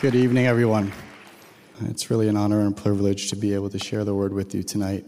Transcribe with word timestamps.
Good 0.00 0.14
evening, 0.14 0.46
everyone. 0.46 0.92
It's 1.82 2.10
really 2.10 2.28
an 2.28 2.36
honor 2.36 2.60
and 2.60 2.76
a 2.76 2.80
privilege 2.80 3.30
to 3.30 3.36
be 3.36 3.54
able 3.54 3.70
to 3.70 3.78
share 3.78 4.04
the 4.04 4.14
word 4.14 4.32
with 4.32 4.54
you 4.54 4.62
tonight. 4.62 5.04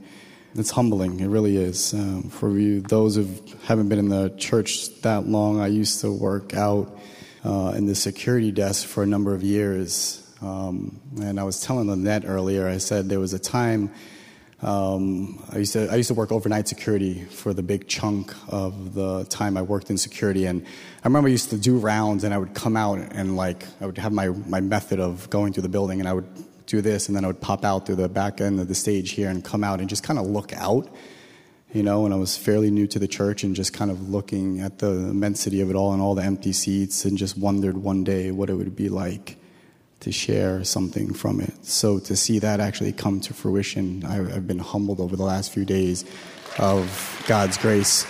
It's 0.55 0.71
humbling, 0.71 1.21
it 1.21 1.27
really 1.27 1.57
is. 1.57 1.95
Um, 1.95 2.25
for 2.25 2.57
you, 2.57 2.81
those 2.81 3.17
who 3.17 3.29
haven't 3.65 3.89
been 3.89 3.99
in 3.99 4.09
the 4.09 4.31
church 4.37 5.01
that 5.03 5.27
long, 5.27 5.61
I 5.61 5.67
used 5.67 6.01
to 6.03 6.13
work 6.13 6.55
out 6.55 6.97
uh, 7.45 7.75
in 7.77 7.87
the 7.87 7.95
security 7.95 8.53
desk 8.53 8.87
for 8.87 9.03
a 9.03 9.07
number 9.07 9.35
of 9.35 9.43
years. 9.43 10.21
Um, 10.41 11.01
and 11.21 11.41
I 11.41 11.45
was 11.45 11.61
telling 11.61 11.89
Lynette 11.89 12.25
earlier, 12.27 12.69
I 12.69 12.79
said 12.79 13.09
there 13.09 13.21
was 13.21 13.33
a 13.33 13.39
time 13.39 13.91
um, 14.63 15.45
I 15.53 15.59
used 15.59 15.73
to 15.73 15.91
I 15.91 15.97
used 15.97 16.09
to 16.09 16.15
work 16.15 16.33
overnight 16.33 16.69
security 16.69 17.25
for 17.25 17.53
the 17.53 17.63
big 17.63 17.89
chunk 17.89 18.33
of 18.49 18.95
the 18.95 19.25
time 19.25 19.57
I 19.57 19.63
worked 19.63 19.91
in 19.91 19.99
security, 19.99 20.47
and 20.47 20.65
I 20.65 21.09
remember 21.09 21.29
I 21.29 21.33
used 21.33 21.51
to 21.51 21.59
do 21.59 21.77
rounds, 21.77 22.25
and 22.25 22.33
I 22.33 22.39
would 22.39 22.55
come 22.55 22.77
out 22.77 22.99
and 22.99 23.37
like 23.37 23.65
I 23.81 23.87
would 23.87 23.99
have 23.99 24.13
my 24.13 24.29
my 24.29 24.61
method 24.61 25.01
of 25.01 25.29
going 25.29 25.53
through 25.53 25.65
the 25.65 25.69
building, 25.69 26.01
and 26.01 26.09
I 26.09 26.13
would 26.13 26.29
do 26.67 26.81
this, 26.81 27.09
and 27.09 27.17
then 27.17 27.25
I 27.25 27.27
would 27.27 27.41
pop 27.41 27.65
out 27.65 27.85
through 27.87 27.97
the 27.97 28.09
back 28.09 28.41
end 28.41 28.61
of 28.61 28.69
the 28.69 28.75
stage 28.75 29.11
here 29.13 29.29
and 29.29 29.45
come 29.45 29.65
out 29.65 29.81
and 29.81 29.89
just 29.89 30.03
kind 30.03 30.19
of 30.19 30.27
look 30.27 30.53
out, 30.55 30.89
you 31.73 31.83
know. 31.83 32.05
And 32.05 32.15
I 32.15 32.17
was 32.17 32.37
fairly 32.37 32.71
new 32.71 32.87
to 32.87 32.99
the 32.99 33.09
church, 33.09 33.45
and 33.45 33.57
just 33.57 33.73
kind 33.73 33.91
of 33.91 34.09
looking 34.09 34.61
at 34.61 34.79
the 34.79 34.93
immensity 34.93 35.61
of 35.61 35.69
it 35.69 35.77
all 35.77 35.93
and 35.93 36.01
all 36.01 36.15
the 36.15 36.25
empty 36.25 36.53
seats, 36.53 37.05
and 37.05 37.19
just 37.19 37.37
wondered 37.37 37.77
one 37.77 38.05
day 38.05 38.31
what 38.31 38.49
it 38.49 38.55
would 38.55 38.77
be 38.77 38.89
like 38.89 39.37
to 40.05 40.13
share 40.13 40.63
something 40.65 41.15
from 41.15 41.41
it. 41.41 41.65
So 41.65 41.99
to 42.01 42.15
see 42.15 42.39
that 42.41 42.61
actually 42.61 42.93
come 42.93 43.21
to 43.21 43.33
fruition, 43.33 44.05
I've 44.05 44.47
been 44.47 44.59
humbled 44.59 45.01
over 45.01 45.17
the 45.17 45.23
last 45.23 45.51
few 45.51 45.65
days 45.65 46.05
of 46.59 47.25
God's 47.27 47.57
grace. 47.57 48.07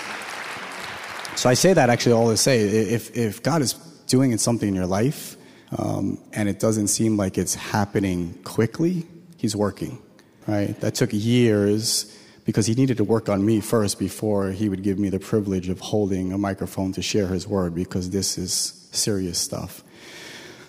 So 1.36 1.48
I 1.48 1.54
say 1.54 1.72
that 1.72 1.90
actually 1.90 2.12
all 2.12 2.30
to 2.30 2.36
say, 2.36 2.62
if, 2.62 3.16
if 3.16 3.44
God 3.44 3.62
is 3.62 3.74
doing 4.08 4.36
something 4.38 4.68
in 4.68 4.74
your 4.74 4.86
life 4.86 5.36
um, 5.78 6.18
and 6.32 6.48
it 6.48 6.58
doesn't 6.58 6.88
seem 6.88 7.16
like 7.16 7.38
it's 7.38 7.54
happening 7.54 8.34
quickly, 8.42 9.06
He's 9.36 9.54
working, 9.54 10.02
right? 10.48 10.78
That 10.80 10.96
took 10.96 11.10
years 11.12 12.12
because 12.44 12.66
He 12.66 12.74
needed 12.74 12.96
to 12.96 13.04
work 13.04 13.28
on 13.28 13.46
me 13.46 13.60
first 13.60 14.00
before 14.00 14.50
He 14.50 14.68
would 14.68 14.82
give 14.82 14.98
me 14.98 15.10
the 15.10 15.20
privilege 15.20 15.68
of 15.68 15.78
holding 15.78 16.32
a 16.32 16.38
microphone 16.38 16.92
to 16.94 17.02
share 17.02 17.28
His 17.28 17.46
word 17.46 17.72
because 17.72 18.10
this 18.10 18.36
is 18.36 18.88
serious 18.90 19.38
stuff. 19.38 19.84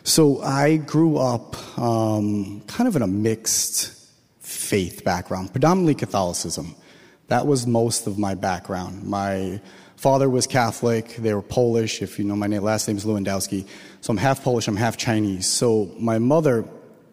So 0.08 0.40
I 0.44 0.78
grew 0.78 1.18
up 1.18 1.80
um, 1.80 2.62
kind 2.68 2.88
of 2.88 2.96
in 2.96 3.02
a 3.02 3.08
mixed 3.08 3.92
faith 4.40 5.04
background, 5.04 5.52
predominantly 5.52 5.96
Catholicism. 5.96 6.76
That 7.30 7.48
was 7.48 7.66
most 7.66 8.06
of 8.06 8.20
my 8.20 8.36
background. 8.36 9.04
My 9.04 9.60
father 9.96 10.30
was 10.30 10.46
Catholic. 10.46 11.16
They 11.16 11.34
were 11.34 11.42
Polish. 11.42 12.04
If 12.04 12.20
you 12.20 12.26
know 12.26 12.36
my 12.36 12.46
name, 12.46 12.62
last 12.62 12.88
name 12.88 12.98
is 12.98 13.04
Lewandowski. 13.04 13.68
So 14.02 14.12
I'm 14.12 14.18
half 14.18 14.44
Polish. 14.44 14.68
I'm 14.68 14.76
half 14.76 14.96
Chinese. 14.96 15.48
So 15.48 15.90
my 15.98 16.20
mother 16.20 16.66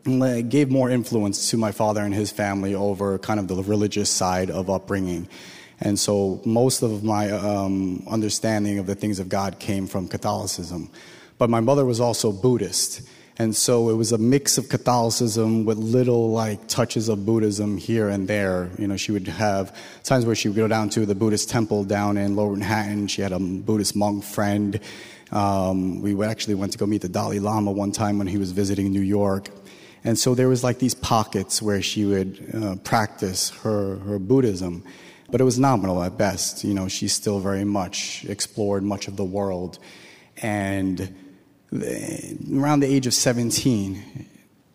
gave 0.05 0.71
more 0.71 0.91
influence 0.91 1.49
to 1.49 1.57
my 1.57 1.73
father 1.73 2.03
and 2.03 2.13
his 2.13 2.31
family 2.31 2.75
over 2.75 3.19
kind 3.19 3.41
of 3.41 3.49
the 3.49 3.63
religious 3.63 4.11
side 4.11 4.51
of 4.51 4.69
upbringing. 4.69 5.29
And 5.81 5.99
so 5.99 6.43
most 6.45 6.83
of 6.83 7.03
my 7.03 7.31
um, 7.31 8.05
understanding 8.07 8.79
of 8.79 8.85
the 8.85 8.95
things 8.95 9.19
of 9.19 9.31
God 9.31 9.59
came 9.59 9.87
from 9.87 10.09
Catholicism. 10.09 10.91
But 11.43 11.51
my 11.51 11.59
mother 11.59 11.85
was 11.85 11.99
also 11.99 12.31
Buddhist. 12.31 13.03
And 13.37 13.57
so 13.57 13.91
it 13.91 13.95
was 13.95 14.13
a 14.13 14.17
mix 14.17 14.59
of 14.59 14.69
Catholicism 14.69 15.65
with 15.65 15.77
little 15.77 16.31
like 16.31 16.69
touches 16.69 17.09
of 17.09 17.27
Buddhism 17.27 17.79
here 17.79 18.09
and 18.09 18.29
there. 18.29 18.71
You 18.79 18.87
know, 18.87 18.97
she 18.97 19.11
would 19.11 19.27
have 19.27 19.77
times 20.05 20.25
where 20.25 20.37
she 20.37 20.49
would 20.49 20.57
go 20.57 20.69
down 20.69 20.89
to 20.91 21.05
the 21.05 21.17
Buddhist 21.17 21.51
temple 21.51 21.83
down 21.83 22.17
in 22.17 22.37
Lower 22.37 22.53
Manhattan. 22.53 23.09
She 23.09 23.23
had 23.23 23.33
a 23.33 23.41
Buddhist 23.41 23.97
monk 23.97 24.23
friend. 24.23 24.79
Um, 25.33 26.01
we 26.01 26.25
actually 26.25 26.55
went 26.55 26.71
to 26.75 26.79
go 26.79 26.87
meet 26.87 27.03
the 27.03 27.09
Dalai 27.09 27.41
Lama 27.41 27.73
one 27.73 27.91
time 27.91 28.19
when 28.19 28.29
he 28.29 28.39
was 28.39 28.53
visiting 28.53 28.93
New 28.93 29.01
York. 29.01 29.49
And 30.05 30.17
so 30.17 30.37
there 30.37 30.49
was 30.49 30.63
like 30.63 30.79
these 30.79 30.95
pockets 30.95 31.61
where 31.61 31.83
she 31.83 32.05
would 32.05 32.55
uh, 32.55 32.77
practice 32.85 33.51
her, 33.65 33.97
her 33.97 34.21
Buddhism. 34.21 34.85
But 35.29 35.41
it 35.41 35.45
was 35.45 35.59
nominal 35.59 36.05
at 36.05 36.17
best. 36.17 36.63
You 36.63 36.75
know, 36.75 36.87
she 36.87 37.09
still 37.09 37.41
very 37.41 37.65
much 37.65 38.25
explored 38.27 38.85
much 38.85 39.09
of 39.09 39.17
the 39.17 39.25
world. 39.25 39.81
And 40.41 41.13
around 41.73 42.81
the 42.81 42.87
age 42.87 43.07
of 43.07 43.15
17, 43.15 44.29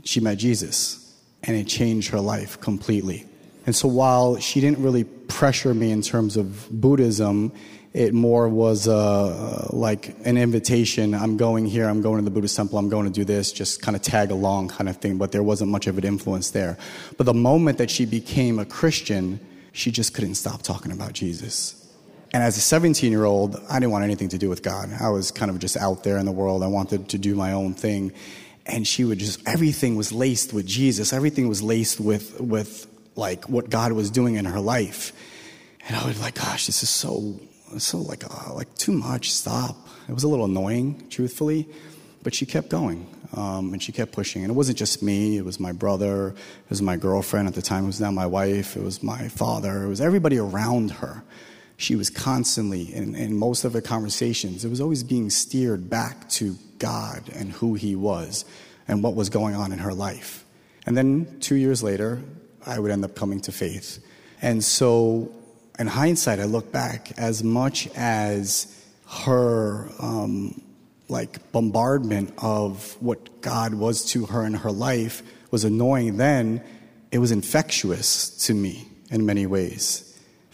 she 0.04 0.20
met 0.20 0.38
Jesus 0.38 1.16
and 1.44 1.56
it 1.56 1.68
changed 1.68 2.10
her 2.10 2.20
life 2.20 2.60
completely. 2.60 3.26
And 3.66 3.76
so 3.76 3.88
while 3.88 4.38
she 4.38 4.62
didn't 4.62 4.80
really 4.80 5.04
pressure 5.04 5.74
me 5.74 5.92
in 5.92 6.02
terms 6.02 6.38
of 6.38 6.68
Buddhism, 6.72 7.52
it 7.94 8.14
more 8.14 8.48
was 8.48 8.88
uh, 8.88 9.68
like 9.72 10.16
an 10.26 10.38
invitation. 10.38 11.14
I'm 11.14 11.36
going 11.36 11.66
here, 11.66 11.88
I'm 11.88 12.02
going 12.02 12.18
to 12.18 12.24
the 12.24 12.32
Buddhist 12.32 12.56
temple, 12.56 12.78
I'm 12.78 12.90
going 12.90 13.06
to 13.06 13.12
do 13.12 13.26
this, 13.26 13.52
just 13.52 13.82
kind 13.82 13.96
of 13.96 14.02
tag 14.02 14.32
along 14.32 14.70
kind 14.70 14.90
of 14.90 14.98
thing, 14.98 15.18
but 15.18 15.32
there 15.32 15.44
wasn't 15.44 15.72
much 15.72 15.88
of 15.88 15.98
an 15.98 16.04
influence 16.04 16.52
there. 16.52 16.78
But 17.18 17.26
the 17.26 17.34
moment 17.34 17.78
that 17.80 17.90
she 17.90 18.06
became 18.06 18.60
a 18.60 18.66
Christian, 18.66 19.40
she 19.74 19.92
just 19.92 20.14
couldn't 20.14 20.36
stop 20.36 20.62
talking 20.62 20.92
about 20.92 21.14
Jesus. 21.14 21.87
And 22.34 22.44
as 22.44 22.58
a 22.58 22.62
17 22.62 23.12
year 23.12 23.24
old, 23.24 23.62
I 23.70 23.80
didn't 23.80 23.92
want 23.92 24.04
anything 24.04 24.30
to 24.30 24.38
do 24.38 24.50
with 24.50 24.62
God. 24.62 24.90
I 25.00 25.10
was 25.10 25.32
kind 25.32 25.50
of 25.50 25.60
just 25.60 25.78
out 25.78 26.04
there 26.04 26.18
in 26.18 26.26
the 26.26 26.32
world. 26.32 26.64
I 26.64 26.68
wanted 26.68 27.10
to 27.10 27.18
do 27.18 27.36
my 27.36 27.54
own 27.54 27.74
thing. 27.74 28.12
And 28.66 28.86
she 28.86 29.06
would 29.06 29.20
just, 29.20 29.48
everything 29.48 29.96
was 29.96 30.12
laced 30.12 30.52
with 30.52 30.66
Jesus. 30.66 31.14
Everything 31.14 31.48
was 31.48 31.62
laced 31.62 32.00
with, 32.00 32.40
with 32.42 32.86
like 33.16 33.48
what 33.48 33.70
God 33.70 33.94
was 33.94 34.12
doing 34.12 34.36
in 34.36 34.46
her 34.46 34.60
life. 34.60 35.14
And 35.88 35.96
I 35.96 36.06
was 36.06 36.20
like, 36.20 36.36
gosh, 36.36 36.66
this 36.66 36.84
is 36.84 36.90
so, 36.90 37.40
so 37.78 38.00
like, 38.00 38.26
uh, 38.26 38.54
like 38.54 38.74
too 38.76 38.92
much. 38.92 39.32
Stop. 39.32 39.78
It 40.10 40.14
was 40.14 40.24
a 40.24 40.28
little 40.28 40.46
annoying, 40.46 41.08
truthfully. 41.10 41.70
But 42.24 42.36
she 42.36 42.46
kept 42.46 42.68
going. 42.70 43.08
Um, 43.36 43.72
and 43.72 43.82
she 43.82 43.94
kept 43.94 44.12
pushing. 44.12 44.44
And 44.44 44.52
it 44.52 44.56
wasn't 44.56 44.78
just 44.78 45.02
me, 45.02 45.38
it 45.38 45.46
was 45.46 45.60
my 45.60 45.72
brother, 45.72 46.30
it 46.30 46.70
was 46.70 46.82
my 46.82 46.96
girlfriend 46.96 47.48
at 47.48 47.56
the 47.56 47.62
time, 47.62 47.84
it 47.84 47.88
was 47.88 48.00
now 48.00 48.10
my 48.10 48.26
wife, 48.26 48.78
it 48.78 48.84
was 48.84 49.04
my 49.04 49.28
father, 49.28 49.84
it 49.84 49.90
was 49.90 50.00
everybody 50.00 50.38
around 50.38 50.92
her 50.92 51.24
she 51.78 51.96
was 51.96 52.10
constantly, 52.10 52.94
in, 52.94 53.16
in 53.16 53.38
most 53.38 53.64
of 53.64 53.74
her 53.74 53.82
conversations, 53.82 54.66
it 54.66 54.70
was 54.70 54.82
always 54.82 55.04
being 55.04 55.30
steered 55.30 55.90
back 55.90 56.28
to 56.30 56.58
God 56.80 57.30
and 57.34 57.52
who 57.52 57.76
He 57.76 57.96
was 57.96 58.46
and 58.88 59.04
what 59.04 59.16
was 59.16 59.30
going 59.30 59.56
on 59.56 59.72
in 59.72 59.80
her 59.80 59.94
life. 59.94 60.44
And 60.88 60.98
then 60.98 61.40
two 61.40 61.56
years 61.56 61.84
later, 61.84 62.22
I 62.66 62.80
would 62.80 62.92
end 62.92 63.06
up 63.06 63.16
coming 63.16 63.40
to 63.42 63.52
faith. 63.52 64.04
And 64.42 64.64
so, 64.64 65.32
in 65.78 65.88
hindsight, 65.88 66.40
I 66.40 66.46
look 66.46 66.72
back, 66.72 67.12
as 67.18 67.44
much 67.44 67.88
as 67.96 68.74
her 69.26 69.88
um, 70.00 70.62
like 71.10 71.52
bombardment 71.52 72.34
of 72.40 72.98
what 73.00 73.42
God 73.42 73.74
was 73.74 74.06
to 74.12 74.26
her 74.26 74.46
in 74.46 74.54
her 74.54 74.72
life 74.72 75.22
was 75.52 75.64
annoying 75.64 76.18
then, 76.18 76.62
it 77.12 77.20
was 77.20 77.32
infectious 77.32 78.30
to 78.48 78.54
me 78.54 78.88
in 79.10 79.26
many 79.26 79.46
ways. 79.46 80.07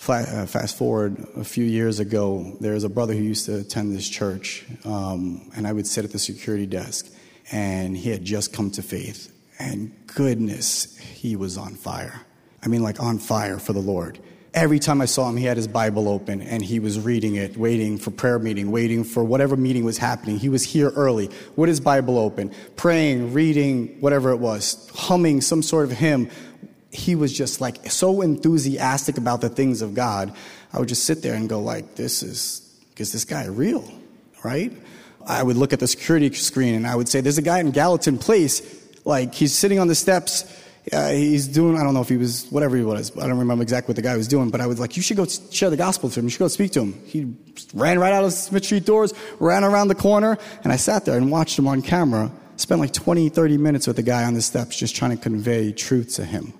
Uh, 0.09 0.45
fast 0.45 0.77
forward 0.77 1.25
a 1.37 1.45
few 1.45 1.63
years 1.63 1.99
ago, 1.99 2.57
there 2.59 2.73
was 2.73 2.83
a 2.83 2.89
brother 2.89 3.13
who 3.13 3.21
used 3.21 3.45
to 3.45 3.59
attend 3.59 3.95
this 3.95 4.09
church, 4.09 4.65
um, 4.83 5.49
and 5.55 5.65
I 5.65 5.71
would 5.71 5.87
sit 5.87 6.03
at 6.03 6.11
the 6.11 6.19
security 6.19 6.65
desk, 6.65 7.09
and 7.51 7.95
he 7.95 8.09
had 8.09 8.25
just 8.25 8.51
come 8.51 8.69
to 8.71 8.81
faith. 8.81 9.31
And 9.59 9.93
goodness, 10.07 10.97
he 10.97 11.37
was 11.37 11.57
on 11.57 11.75
fire. 11.75 12.25
I 12.61 12.67
mean, 12.67 12.83
like 12.83 13.01
on 13.01 13.17
fire 13.17 13.59
for 13.59 13.71
the 13.71 13.79
Lord. 13.79 14.19
Every 14.53 14.77
time 14.77 15.01
I 15.01 15.05
saw 15.05 15.29
him, 15.29 15.37
he 15.37 15.45
had 15.45 15.57
his 15.57 15.67
Bible 15.67 16.07
open 16.07 16.41
and 16.41 16.63
he 16.63 16.79
was 16.79 16.99
reading 16.99 17.35
it, 17.35 17.57
waiting 17.57 17.97
for 17.97 18.11
prayer 18.11 18.37
meeting, 18.37 18.71
waiting 18.71 19.03
for 19.03 19.23
whatever 19.23 19.57
meeting 19.57 19.83
was 19.83 19.97
happening. 19.97 20.37
He 20.37 20.47
was 20.47 20.63
here 20.63 20.89
early 20.91 21.31
with 21.55 21.69
his 21.69 21.79
Bible 21.79 22.19
open, 22.19 22.51
praying, 22.75 23.33
reading, 23.33 23.99
whatever 23.99 24.29
it 24.29 24.37
was, 24.37 24.91
humming 24.93 25.41
some 25.41 25.63
sort 25.63 25.85
of 25.85 25.91
hymn, 25.91 26.29
he 26.93 27.15
was 27.15 27.33
just 27.33 27.59
like 27.59 27.89
so 27.91 28.21
enthusiastic 28.21 29.17
about 29.17 29.41
the 29.41 29.49
things 29.49 29.81
of 29.81 29.95
God. 29.95 30.33
I 30.71 30.79
would 30.79 30.87
just 30.87 31.05
sit 31.05 31.23
there 31.23 31.33
and 31.33 31.49
go 31.49 31.59
like, 31.59 31.95
this 31.95 32.21
is, 32.21 32.61
is 32.97 33.11
this 33.11 33.25
guy 33.25 33.45
real? 33.45 33.91
Right? 34.43 34.71
I 35.25 35.41
would 35.41 35.57
look 35.57 35.73
at 35.73 35.79
the 35.79 35.87
security 35.87 36.31
screen 36.33 36.75
and 36.75 36.85
I 36.85 36.95
would 36.95 37.09
say, 37.09 37.19
there's 37.19 37.39
a 37.39 37.43
guy 37.43 37.59
in 37.59 37.71
Gallatin 37.71 38.19
Place. 38.19 38.61
Like 39.05 39.33
he's 39.33 39.53
sitting 39.53 39.79
on 39.79 39.87
the 39.87 39.95
steps. 39.95 40.61
Uh, 40.91 41.09
he's 41.09 41.47
doing, 41.47 41.77
I 41.77 41.83
don't 41.83 41.95
know 41.95 42.01
if 42.01 42.09
he 42.09 42.17
was, 42.17 42.45
whatever 42.51 42.75
he 42.75 42.83
was. 42.83 43.17
I 43.17 43.25
don't 43.25 43.39
remember 43.39 43.63
exactly 43.63 43.93
what 43.93 43.95
the 43.95 44.01
guy 44.01 44.15
was 44.15 44.27
doing, 44.27 44.51
but 44.51 44.61
I 44.61 44.67
was 44.67 44.79
like, 44.79 44.95
you 44.95 45.01
should 45.01 45.17
go 45.17 45.25
share 45.25 45.71
the 45.71 45.77
gospel 45.77 46.09
to 46.09 46.19
him. 46.19 46.25
You 46.25 46.29
should 46.29 46.39
go 46.39 46.47
speak 46.47 46.73
to 46.73 46.81
him. 46.81 47.01
He 47.05 47.33
ran 47.73 47.97
right 47.97 48.13
out 48.13 48.23
of 48.23 48.33
Smith 48.33 48.65
Street 48.65 48.85
doors, 48.85 49.13
ran 49.39 49.63
around 49.63 49.87
the 49.87 49.95
corner, 49.95 50.37
and 50.63 50.71
I 50.71 50.75
sat 50.75 51.05
there 51.05 51.17
and 51.17 51.31
watched 51.31 51.57
him 51.57 51.67
on 51.67 51.81
camera, 51.81 52.31
spent 52.57 52.81
like 52.81 52.91
20, 52.91 53.29
30 53.29 53.57
minutes 53.57 53.87
with 53.87 53.95
the 53.95 54.03
guy 54.03 54.25
on 54.25 54.33
the 54.33 54.41
steps 54.41 54.77
just 54.77 54.95
trying 54.95 55.11
to 55.11 55.17
convey 55.17 55.71
truth 55.71 56.15
to 56.15 56.25
him. 56.25 56.53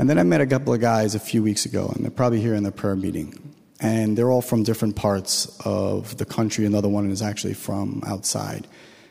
And 0.00 0.08
then 0.08 0.18
I 0.18 0.22
met 0.22 0.40
a 0.40 0.46
couple 0.46 0.72
of 0.72 0.80
guys 0.80 1.14
a 1.14 1.18
few 1.18 1.42
weeks 1.42 1.66
ago, 1.66 1.92
and 1.94 2.02
they're 2.02 2.10
probably 2.10 2.40
here 2.40 2.54
in 2.54 2.62
the 2.62 2.72
prayer 2.72 2.96
meeting. 2.96 3.34
And 3.80 4.16
they're 4.16 4.30
all 4.30 4.40
from 4.40 4.62
different 4.62 4.96
parts 4.96 5.60
of 5.62 6.16
the 6.16 6.24
country. 6.24 6.64
Another 6.64 6.88
one 6.88 7.10
is 7.10 7.20
actually 7.20 7.52
from 7.52 8.02
outside. 8.06 8.66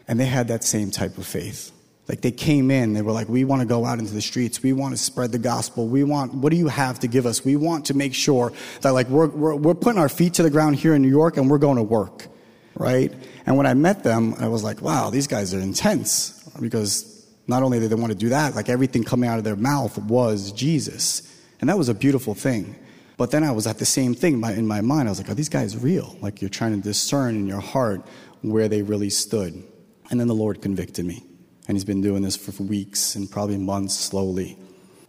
And 0.07 0.19
they 0.19 0.25
had 0.25 0.47
that 0.47 0.63
same 0.63 0.89
type 0.89 1.19
of 1.19 1.27
faith. 1.27 1.71
Like 2.07 2.21
they 2.21 2.31
came 2.31 2.71
in, 2.71 2.93
they 2.93 3.03
were 3.03 3.11
like, 3.11 3.29
We 3.29 3.43
want 3.43 3.61
to 3.61 3.67
go 3.67 3.85
out 3.85 3.99
into 3.99 4.15
the 4.15 4.21
streets. 4.21 4.63
We 4.63 4.73
want 4.73 4.95
to 4.95 4.97
spread 4.97 5.31
the 5.31 5.37
gospel. 5.37 5.87
We 5.87 6.03
want, 6.03 6.33
what 6.33 6.49
do 6.49 6.57
you 6.57 6.69
have 6.69 6.97
to 7.01 7.07
give 7.07 7.27
us? 7.27 7.45
We 7.45 7.55
want 7.55 7.85
to 7.85 7.93
make 7.93 8.15
sure 8.15 8.51
that, 8.81 8.89
like, 8.89 9.09
we're, 9.09 9.27
we're, 9.27 9.55
we're 9.55 9.75
putting 9.75 9.99
our 9.99 10.09
feet 10.09 10.33
to 10.35 10.43
the 10.43 10.49
ground 10.49 10.77
here 10.77 10.95
in 10.95 11.03
New 11.03 11.09
York 11.09 11.37
and 11.37 11.51
we're 11.51 11.59
going 11.59 11.77
to 11.77 11.83
work, 11.83 12.25
right? 12.73 13.13
And 13.45 13.57
when 13.57 13.67
I 13.67 13.75
met 13.75 14.03
them, 14.03 14.33
I 14.39 14.47
was 14.47 14.63
like, 14.63 14.81
Wow, 14.81 15.11
these 15.11 15.27
guys 15.27 15.53
are 15.53 15.59
intense 15.59 16.31
because 16.59 17.08
Not 17.49 17.63
only 17.63 17.79
did 17.79 17.89
they 17.89 17.95
want 17.95 18.13
to 18.13 18.17
do 18.17 18.29
that, 18.29 18.53
like 18.53 18.69
everything 18.69 19.03
coming 19.03 19.27
out 19.27 19.39
of 19.39 19.43
their 19.43 19.55
mouth 19.55 19.97
was 19.97 20.51
Jesus. 20.51 21.23
And 21.59 21.67
that 21.67 21.79
was 21.79 21.89
a 21.89 21.95
beautiful 21.95 22.35
thing. 22.35 22.75
But 23.17 23.31
then 23.31 23.43
I 23.43 23.51
was 23.51 23.65
at 23.65 23.79
the 23.79 23.87
same 23.87 24.13
thing 24.13 24.39
in 24.43 24.67
my 24.67 24.81
mind. 24.81 25.09
I 25.09 25.11
was 25.11 25.19
like, 25.19 25.31
are 25.31 25.33
these 25.33 25.49
guys 25.49 25.75
real? 25.75 26.15
Like 26.21 26.43
you're 26.43 26.49
trying 26.51 26.75
to 26.75 26.81
discern 26.81 27.35
in 27.35 27.47
your 27.47 27.59
heart 27.59 28.05
where 28.43 28.67
they 28.67 28.83
really 28.83 29.09
stood. 29.09 29.63
And 30.11 30.19
then 30.19 30.27
the 30.27 30.35
Lord 30.35 30.61
convicted 30.61 31.05
me. 31.05 31.23
And 31.67 31.75
He's 31.75 31.83
been 31.83 32.01
doing 32.01 32.21
this 32.21 32.37
for 32.37 32.51
weeks 32.61 33.15
and 33.15 33.29
probably 33.29 33.57
months 33.57 33.95
slowly. 33.95 34.55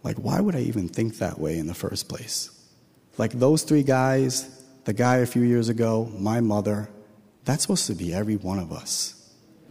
Like, 0.01 0.17
why 0.17 0.39
would 0.39 0.55
I 0.55 0.61
even 0.61 0.89
think 0.89 1.19
that 1.19 1.39
way 1.39 1.59
in 1.59 1.67
the 1.67 1.75
first 1.75 2.09
place? 2.09 2.49
Like 3.19 3.33
those 3.33 3.61
three 3.61 3.83
guys, 3.83 4.63
the 4.85 4.93
guy 4.93 5.17
a 5.17 5.27
few 5.27 5.43
years 5.43 5.69
ago, 5.69 6.11
my 6.17 6.41
mother, 6.41 6.89
that's 7.45 7.61
supposed 7.61 7.85
to 7.85 7.93
be 7.93 8.15
every 8.15 8.35
one 8.35 8.57
of 8.57 8.73
us. 8.73 9.20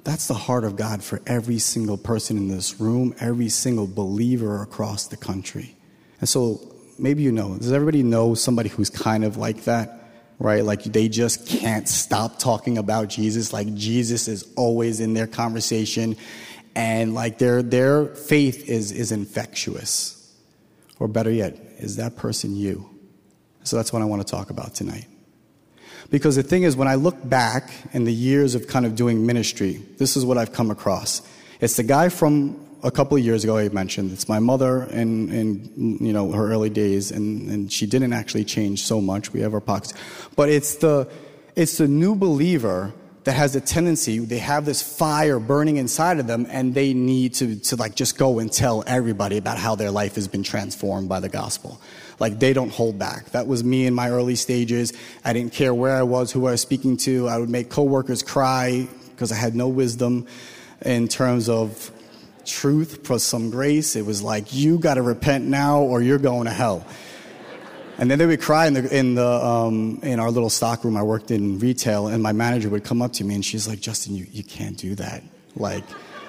That's 0.05 0.29
the 0.29 0.35
heart 0.35 0.64
of 0.64 0.76
God 0.76 1.02
for 1.02 1.20
every 1.26 1.58
single 1.58 1.99
person 1.99 2.37
in 2.37 2.49
this 2.49 2.81
room, 2.81 3.14
every 3.20 3.49
single 3.49 3.87
believer 3.87 4.62
across 4.62 5.06
the 5.08 5.17
country. 5.17 5.76
And 6.20 6.29
so 6.29 6.75
maybe 6.99 7.23
you 7.23 7.32
know, 7.32 7.56
does 7.56 7.73
everybody 7.73 8.02
know 8.02 8.35
somebody 8.35 8.69
who's 8.69 8.91
kind 8.91 9.25
of 9.25 9.37
like 9.37 9.64
that? 9.64 9.97
Right? 10.38 10.64
Like 10.64 10.85
they 10.85 11.08
just 11.08 11.47
can't 11.47 11.87
stop 11.87 12.38
talking 12.38 12.79
about 12.79 13.08
Jesus. 13.08 13.52
Like 13.52 13.75
Jesus 13.75 14.26
is 14.26 14.50
always 14.56 15.00
in 15.00 15.12
their 15.12 15.26
conversation 15.26 16.17
and 16.75 17.14
like 17.14 17.38
their 17.38 17.62
their 17.62 18.06
faith 18.06 18.69
is 18.69 18.93
is 18.93 19.12
infectious. 19.12 20.17
Or 20.99 21.08
better 21.08 21.31
yet, 21.31 21.56
is 21.79 21.97
that 21.97 22.17
person 22.17 22.56
you? 22.56 22.88
So 23.64 23.76
that's 23.76 23.93
what 23.93 24.02
I 24.02 24.05
want 24.05 24.26
to 24.26 24.31
talk 24.31 24.50
about 24.50 24.75
tonight. 24.75 25.06
Because 26.10 26.36
the 26.36 26.42
thing 26.42 26.64
is, 26.64 26.76
when 26.76 26.88
I 26.88 26.96
look 26.96 27.16
back 27.28 27.70
in 27.92 28.04
the 28.04 28.12
years 28.12 28.54
of 28.54 28.66
kind 28.66 28.84
of 28.84 28.96
doing 28.96 29.26
ministry, 29.26 29.80
this 29.98 30.16
is 30.16 30.24
what 30.24 30.38
I've 30.38 30.52
come 30.52 30.70
across. 30.70 31.22
It's 31.60 31.76
the 31.76 31.84
guy 31.84 32.08
from 32.08 32.66
a 32.82 32.90
couple 32.90 33.16
of 33.16 33.24
years 33.24 33.44
ago 33.44 33.58
I 33.58 33.68
mentioned. 33.68 34.12
It's 34.12 34.28
my 34.28 34.38
mother 34.38 34.84
in, 34.84 35.30
in 35.30 35.98
you 36.00 36.12
know, 36.12 36.32
her 36.32 36.50
early 36.50 36.70
days, 36.70 37.10
and, 37.10 37.48
and 37.50 37.72
she 37.72 37.86
didn't 37.86 38.12
actually 38.12 38.44
change 38.44 38.82
so 38.82 39.00
much. 39.00 39.32
We 39.32 39.40
have 39.40 39.54
our 39.54 39.60
pockets. 39.60 39.94
But 40.34 40.48
it's 40.48 40.76
the, 40.76 41.08
it's 41.54 41.78
the 41.78 41.88
new 41.88 42.14
believer 42.14 42.92
that 43.25 43.32
has 43.32 43.55
a 43.55 43.61
tendency, 43.61 44.19
they 44.19 44.38
have 44.38 44.64
this 44.64 44.82
fire 44.82 45.38
burning 45.38 45.76
inside 45.76 46.19
of 46.19 46.26
them, 46.26 46.46
and 46.49 46.75
they 46.75 46.94
need 46.94 47.34
to, 47.34 47.56
to 47.56 47.76
like 47.76 47.94
just 47.94 48.17
go 48.17 48.38
and 48.38 48.50
tell 48.50 48.82
everybody 48.87 49.37
about 49.37 49.58
how 49.58 49.75
their 49.75 49.90
life 49.90 50.14
has 50.14 50.26
been 50.26 50.43
transformed 50.43 51.08
by 51.08 51.20
the 51.20 51.28
gospel. 51.28 51.81
Like 52.19 52.38
they 52.38 52.52
don't 52.52 52.70
hold 52.70 52.99
back. 52.99 53.26
That 53.31 53.46
was 53.46 53.62
me 53.62 53.87
in 53.87 53.94
my 53.94 54.11
early 54.11 54.37
stages. 54.37 54.93
I 55.25 55.32
didn't 55.32 55.52
care 55.52 55.75
where 55.75 55.96
I 55.96 56.02
was, 56.02 56.32
who 56.32 56.46
I 56.46 56.52
was 56.52 56.61
speaking 56.61 56.96
to. 56.99 57.28
I 57.28 57.38
would 57.38 57.50
make 57.50 57.69
coworkers 57.69 58.22
cry 58.22 58.88
because 59.11 59.32
I 59.32 59.37
had 59.37 59.55
no 59.55 59.69
wisdom 59.69 60.26
in 60.82 61.08
terms 61.08 61.49
of 61.49 61.90
truth 62.46 63.02
plus 63.05 63.23
some 63.23 63.50
grace. 63.50 63.96
It 63.96 64.06
was 64.06 64.23
like, 64.23 64.55
you 64.55 64.78
got 64.78 64.94
to 64.94 65.02
repent 65.02 65.44
now 65.44 65.81
or 65.81 66.02
you're 66.02 66.19
going 66.19 66.46
to 66.46 66.52
hell. 66.52 66.87
And 68.00 68.11
then 68.11 68.19
they 68.19 68.25
would 68.25 68.41
cry 68.41 68.67
in 68.67 68.73
the 68.73 68.97
in 68.97 69.14
the 69.14 69.29
um, 69.29 70.00
in 70.02 70.20
our 70.20 70.31
little 70.31 70.49
stock 70.49 70.85
room. 70.85 70.97
I 70.97 71.02
worked 71.02 71.31
in 71.31 71.58
retail, 71.58 72.08
and 72.08 72.23
my 72.23 72.32
manager 72.32 72.70
would 72.70 72.82
come 72.82 73.02
up 73.02 73.12
to 73.12 73.25
me 73.25 73.35
and 73.35 73.44
she's 73.44 73.69
like, 73.69 73.79
"Justin, 73.79 74.17
you, 74.17 74.26
you 74.32 74.43
can't 74.43 74.79
do 74.79 74.94
that. 74.94 75.23
Like, 75.55 75.85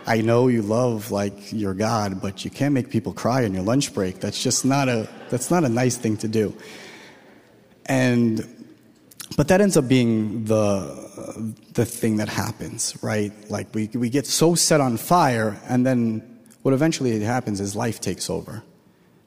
I 0.06 0.20
know 0.20 0.50
you 0.50 0.64
love 0.64 1.12
like 1.12 1.54
your 1.54 1.74
God, 1.74 2.22
but 2.22 2.44
you 2.44 2.52
can't 2.52 2.74
make 2.74 2.90
people 2.90 3.14
cry 3.14 3.44
in 3.44 3.54
your 3.54 3.64
lunch 3.64 3.94
break. 3.94 4.20
That's 4.20 4.44
just 4.44 4.66
not 4.66 4.90
a 4.90 5.08
that's 5.30 5.50
not 5.50 5.64
a 5.64 5.70
nice 5.70 5.96
thing 5.96 6.18
to 6.18 6.28
do." 6.28 6.54
And 7.86 8.46
but 9.38 9.48
that 9.48 9.62
ends 9.62 9.78
up 9.78 9.88
being 9.88 10.44
the 10.44 11.56
the 11.72 11.86
thing 11.86 12.18
that 12.18 12.28
happens, 12.28 13.02
right? 13.02 13.32
Like 13.50 13.74
we 13.74 13.88
we 13.94 14.10
get 14.10 14.28
so 14.28 14.56
set 14.56 14.82
on 14.82 14.98
fire, 14.98 15.58
and 15.70 15.86
then 15.86 16.22
what 16.64 16.74
eventually 16.74 17.18
happens 17.22 17.62
is 17.62 17.78
life 17.78 18.02
takes 18.02 18.30
over 18.30 18.62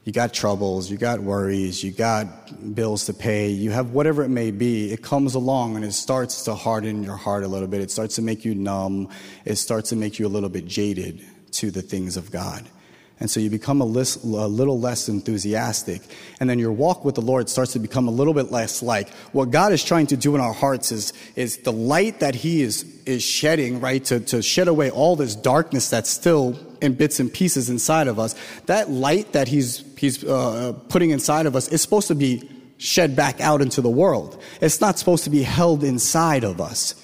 you 0.04 0.12
got 0.12 0.34
troubles, 0.34 0.90
you 0.90 0.98
got 0.98 1.20
worries, 1.20 1.82
you 1.82 1.90
got 1.90 2.74
bills 2.74 3.06
to 3.06 3.14
pay, 3.14 3.48
you 3.48 3.70
have 3.70 3.92
whatever 3.92 4.22
it 4.22 4.28
may 4.28 4.50
be, 4.50 4.92
it 4.92 5.02
comes 5.02 5.34
along 5.34 5.76
and 5.76 5.84
it 5.84 5.92
starts 5.92 6.44
to 6.44 6.54
harden 6.54 7.02
your 7.02 7.16
heart 7.16 7.42
a 7.42 7.48
little 7.48 7.68
bit. 7.68 7.80
It 7.80 7.90
starts 7.90 8.16
to 8.16 8.22
make 8.22 8.44
you 8.44 8.54
numb. 8.54 9.08
It 9.46 9.56
starts 9.56 9.88
to 9.90 9.96
make 9.96 10.18
you 10.18 10.26
a 10.26 10.28
little 10.28 10.50
bit 10.50 10.66
jaded 10.66 11.24
to 11.52 11.70
the 11.70 11.80
things 11.80 12.18
of 12.18 12.30
God. 12.30 12.68
And 13.20 13.30
so 13.30 13.40
you 13.40 13.48
become 13.48 13.80
a, 13.80 13.84
list, 13.84 14.24
a, 14.24 14.26
little 14.26 14.78
less 14.78 15.08
enthusiastic. 15.08 16.02
And 16.40 16.50
then 16.50 16.58
your 16.58 16.72
walk 16.72 17.04
with 17.04 17.14
the 17.14 17.22
Lord 17.22 17.48
starts 17.48 17.72
to 17.72 17.78
become 17.78 18.08
a 18.08 18.10
little 18.10 18.34
bit 18.34 18.50
less 18.50 18.82
like 18.82 19.08
what 19.32 19.50
God 19.50 19.72
is 19.72 19.84
trying 19.84 20.08
to 20.08 20.16
do 20.16 20.34
in 20.34 20.40
our 20.40 20.52
hearts 20.52 20.90
is, 20.90 21.12
is 21.36 21.58
the 21.58 21.72
light 21.72 22.20
that 22.20 22.34
He 22.34 22.60
is, 22.60 22.82
is 23.06 23.22
shedding, 23.22 23.80
right? 23.80 24.04
To, 24.06 24.20
to 24.20 24.42
shed 24.42 24.68
away 24.68 24.90
all 24.90 25.14
this 25.16 25.36
darkness 25.36 25.88
that's 25.88 26.10
still 26.10 26.58
in 26.84 26.94
bits 26.94 27.19
and 27.19 27.32
pieces 27.32 27.69
inside 27.70 28.06
of 28.06 28.19
us. 28.19 28.34
That 28.66 28.90
light 28.90 29.32
that 29.32 29.48
He's, 29.48 29.84
he's 29.98 30.22
uh, 30.22 30.75
putting 30.88 31.10
inside 31.10 31.46
of 31.46 31.56
us 31.56 31.69
is 31.69 31.82
supposed 31.82 32.08
to 32.08 32.14
be 32.14 32.48
shed 32.78 33.16
back 33.16 33.40
out 33.40 33.62
into 33.62 33.81
the 33.81 33.90
world. 33.90 34.40
It's 34.60 34.81
not 34.81 34.98
supposed 34.98 35.25
to 35.25 35.31
be 35.31 35.42
held 35.42 35.82
inside 35.82 36.44
of 36.44 36.60
us. 36.60 37.00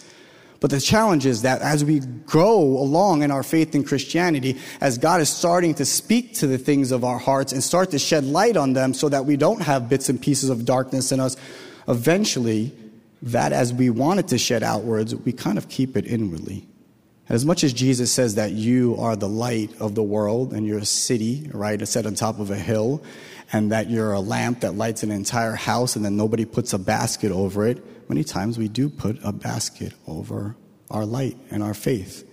But 0.61 0.71
the 0.71 0.81
challenge 0.81 1.25
is 1.25 1.43
that 1.43 1.62
as 1.62 1.85
we 1.85 2.00
grow 2.00 2.59
along 2.59 3.23
in 3.23 3.31
our 3.31 3.43
faith 3.43 3.75
in 3.75 3.82
Christianity, 3.82 4.59
as 4.82 4.99
God 4.99 5.23
is 5.23 5.31
starting 5.31 5.75
to 5.77 5.87
speak 5.87 6.35
to 6.35 6.47
the 6.47 6.59
things 6.59 6.93
of 6.93 7.03
our 7.03 7.19
hearts 7.19 7.53
and 7.53 7.65
start 7.65 7.91
to 7.93 7.99
shed 7.99 8.25
light 8.25 8.59
on 8.59 8.75
them 8.75 8.93
so 8.93 9.09
that 9.09 9.25
we 9.25 9.38
don't 9.38 9.62
have 9.62 9.88
bits 9.88 10.11
and 10.11 10.21
pieces 10.21 10.50
of 10.50 10.67
darkness 10.67 11.12
in 11.12 11.21
us, 11.21 11.37
eventually, 11.88 12.73
that 13.23 13.53
as 13.53 13.73
we 13.73 13.88
want 13.88 14.21
it 14.21 14.29
to 14.29 14.38
shed 14.38 14.62
outwards, 14.62 15.15
we 15.15 15.32
kind 15.32 15.56
of 15.56 15.69
keep 15.71 15.97
it 15.97 16.06
inwardly. 16.06 16.67
As 17.31 17.47
much 17.47 17.62
as 17.62 17.73
Jesus 17.73 18.11
says 18.11 18.35
that 18.35 18.50
you 18.50 18.97
are 18.99 19.15
the 19.15 19.29
light 19.29 19.71
of 19.81 19.94
the 19.94 20.03
world 20.03 20.53
and 20.53 20.67
you're 20.67 20.81
a 20.81 20.85
city, 20.85 21.49
right, 21.55 21.87
set 21.87 22.05
on 22.05 22.17
top 22.17 22.41
of 22.41 22.50
a 22.50 22.56
hill, 22.56 23.05
and 23.53 23.71
that 23.71 23.88
you're 23.88 24.12
a 24.12 24.19
lamp 24.19 24.61
that 24.61 24.75
lights 24.75 25.05
an 25.05 25.12
entire 25.12 25.55
house 25.55 25.94
and 25.94 26.05
then 26.05 26.17
nobody 26.17 26.44
puts 26.44 26.73
a 26.73 26.79
basket 26.79 27.31
over 27.31 27.65
it, 27.65 28.09
many 28.09 28.25
times 28.25 28.59
we 28.59 28.67
do 28.67 28.88
put 28.88 29.17
a 29.23 29.31
basket 29.31 29.93
over 30.09 30.56
our 30.91 31.06
light 31.06 31.37
and 31.53 31.62
our 31.62 31.73
faith. 31.73 32.29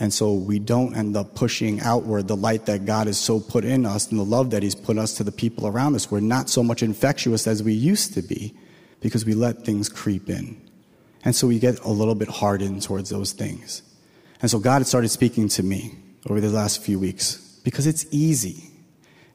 And 0.00 0.12
so 0.12 0.34
we 0.34 0.58
don't 0.58 0.96
end 0.96 1.16
up 1.16 1.36
pushing 1.36 1.80
outward 1.82 2.26
the 2.26 2.36
light 2.36 2.66
that 2.66 2.84
God 2.86 3.06
has 3.06 3.18
so 3.18 3.38
put 3.38 3.64
in 3.64 3.86
us 3.86 4.10
and 4.10 4.18
the 4.18 4.24
love 4.24 4.50
that 4.50 4.64
He's 4.64 4.74
put 4.74 4.98
us 4.98 5.14
to 5.18 5.22
the 5.24 5.30
people 5.30 5.68
around 5.68 5.94
us. 5.94 6.10
We're 6.10 6.18
not 6.18 6.50
so 6.50 6.64
much 6.64 6.82
infectious 6.82 7.46
as 7.46 7.62
we 7.62 7.74
used 7.74 8.14
to 8.14 8.22
be 8.22 8.52
because 9.00 9.24
we 9.24 9.34
let 9.34 9.64
things 9.64 9.88
creep 9.88 10.28
in. 10.28 10.60
And 11.24 11.36
so 11.36 11.46
we 11.46 11.60
get 11.60 11.78
a 11.84 11.90
little 11.90 12.16
bit 12.16 12.28
hardened 12.28 12.82
towards 12.82 13.10
those 13.10 13.30
things. 13.30 13.82
And 14.40 14.50
so 14.50 14.58
God 14.58 14.78
had 14.78 14.86
started 14.86 15.10
speaking 15.10 15.48
to 15.50 15.62
me 15.62 15.94
over 16.28 16.40
the 16.40 16.48
last 16.48 16.82
few 16.82 16.98
weeks 16.98 17.60
because 17.62 17.86
it's 17.86 18.06
easy. 18.10 18.70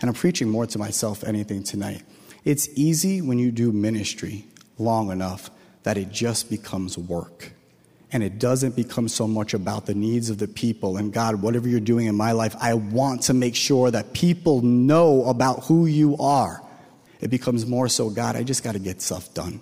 And 0.01 0.09
I'm 0.09 0.15
preaching 0.15 0.49
more 0.49 0.65
to 0.67 0.79
myself 0.79 1.23
anything 1.23 1.63
tonight. 1.63 2.03
It's 2.43 2.67
easy 2.75 3.21
when 3.21 3.39
you 3.39 3.51
do 3.51 3.71
ministry 3.71 4.45
long 4.77 5.11
enough 5.11 5.49
that 5.83 5.97
it 5.97 6.11
just 6.11 6.49
becomes 6.49 6.97
work. 6.97 7.51
And 8.11 8.23
it 8.23 8.39
doesn't 8.39 8.75
become 8.75 9.07
so 9.07 9.27
much 9.27 9.53
about 9.53 9.85
the 9.85 9.93
needs 9.93 10.29
of 10.29 10.37
the 10.37 10.47
people. 10.47 10.97
And 10.97 11.11
God, 11.11 11.41
whatever 11.41 11.67
you're 11.67 11.79
doing 11.79 12.05
in 12.07 12.15
my 12.15 12.31
life, 12.31 12.55
I 12.59 12.73
want 12.75 13.23
to 13.23 13.33
make 13.33 13.55
sure 13.55 13.91
that 13.91 14.13
people 14.13 14.61
know 14.61 15.25
about 15.25 15.65
who 15.65 15.85
you 15.85 16.17
are. 16.17 16.61
It 17.19 17.29
becomes 17.29 17.65
more 17.65 17.89
so, 17.89 18.09
God, 18.09 18.35
I 18.35 18.43
just 18.43 18.63
got 18.63 18.73
to 18.73 18.79
get 18.79 19.01
stuff 19.01 19.33
done. 19.33 19.59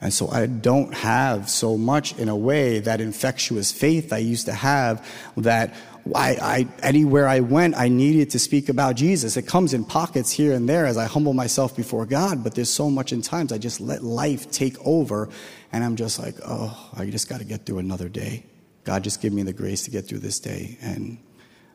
And 0.00 0.12
so 0.12 0.28
I 0.28 0.46
don't 0.46 0.94
have 0.94 1.50
so 1.50 1.76
much, 1.76 2.16
in 2.16 2.28
a 2.28 2.36
way, 2.36 2.78
that 2.80 3.00
infectious 3.00 3.70
faith 3.70 4.12
I 4.12 4.18
used 4.18 4.46
to 4.46 4.54
have 4.54 5.06
that 5.36 5.74
I, 6.14 6.36
I, 6.40 6.68
anywhere 6.82 7.28
I 7.28 7.40
went, 7.40 7.76
I 7.76 7.88
needed 7.88 8.30
to 8.30 8.38
speak 8.38 8.68
about 8.68 8.96
Jesus. 8.96 9.36
It 9.36 9.46
comes 9.46 9.74
in 9.74 9.84
pockets 9.84 10.30
here 10.30 10.54
and 10.54 10.66
there 10.68 10.86
as 10.86 10.96
I 10.96 11.04
humble 11.04 11.34
myself 11.34 11.76
before 11.76 12.06
God, 12.06 12.42
but 12.42 12.54
there's 12.54 12.70
so 12.70 12.90
much 12.90 13.12
in 13.12 13.20
times 13.20 13.52
I 13.52 13.58
just 13.58 13.80
let 13.80 14.02
life 14.02 14.50
take 14.50 14.76
over, 14.86 15.28
and 15.72 15.84
I'm 15.84 15.96
just 15.96 16.18
like, 16.18 16.36
oh, 16.46 16.90
I 16.96 17.06
just 17.10 17.28
got 17.28 17.38
to 17.38 17.44
get 17.44 17.66
through 17.66 17.78
another 17.78 18.08
day. 18.08 18.46
God, 18.84 19.04
just 19.04 19.20
give 19.20 19.32
me 19.32 19.42
the 19.42 19.52
grace 19.52 19.82
to 19.82 19.90
get 19.90 20.06
through 20.06 20.20
this 20.20 20.40
day 20.40 20.78
and 20.80 21.18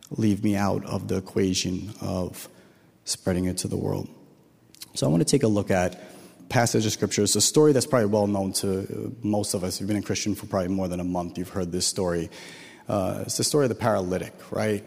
leave 0.09 0.43
me 0.43 0.55
out 0.55 0.83
of 0.85 1.07
the 1.07 1.17
equation 1.17 1.93
of 2.01 2.49
spreading 3.03 3.45
it 3.45 3.59
to 3.59 3.67
the 3.67 3.77
world. 3.77 4.09
So 4.95 5.05
I 5.05 5.09
want 5.09 5.21
to 5.21 5.29
take 5.29 5.43
a 5.43 5.47
look 5.47 5.69
at 5.69 6.01
passage 6.49 6.85
of 6.85 6.91
scripture. 6.91 7.23
It's 7.23 7.35
a 7.35 7.41
story 7.41 7.73
that's 7.73 7.85
probably 7.85 8.07
well 8.07 8.27
known 8.27 8.53
to 8.53 9.15
most 9.23 9.53
of 9.53 9.63
us. 9.63 9.79
You've 9.79 9.87
been 9.87 9.97
a 9.97 10.01
Christian 10.01 10.35
for 10.35 10.45
probably 10.45 10.69
more 10.69 10.87
than 10.87 10.99
a 10.99 11.03
month. 11.03 11.37
You've 11.37 11.49
heard 11.49 11.71
this 11.71 11.87
story. 11.87 12.29
Uh, 12.87 13.23
it's 13.25 13.37
the 13.37 13.43
story 13.43 13.65
of 13.65 13.69
the 13.69 13.75
paralytic, 13.75 14.33
right? 14.51 14.83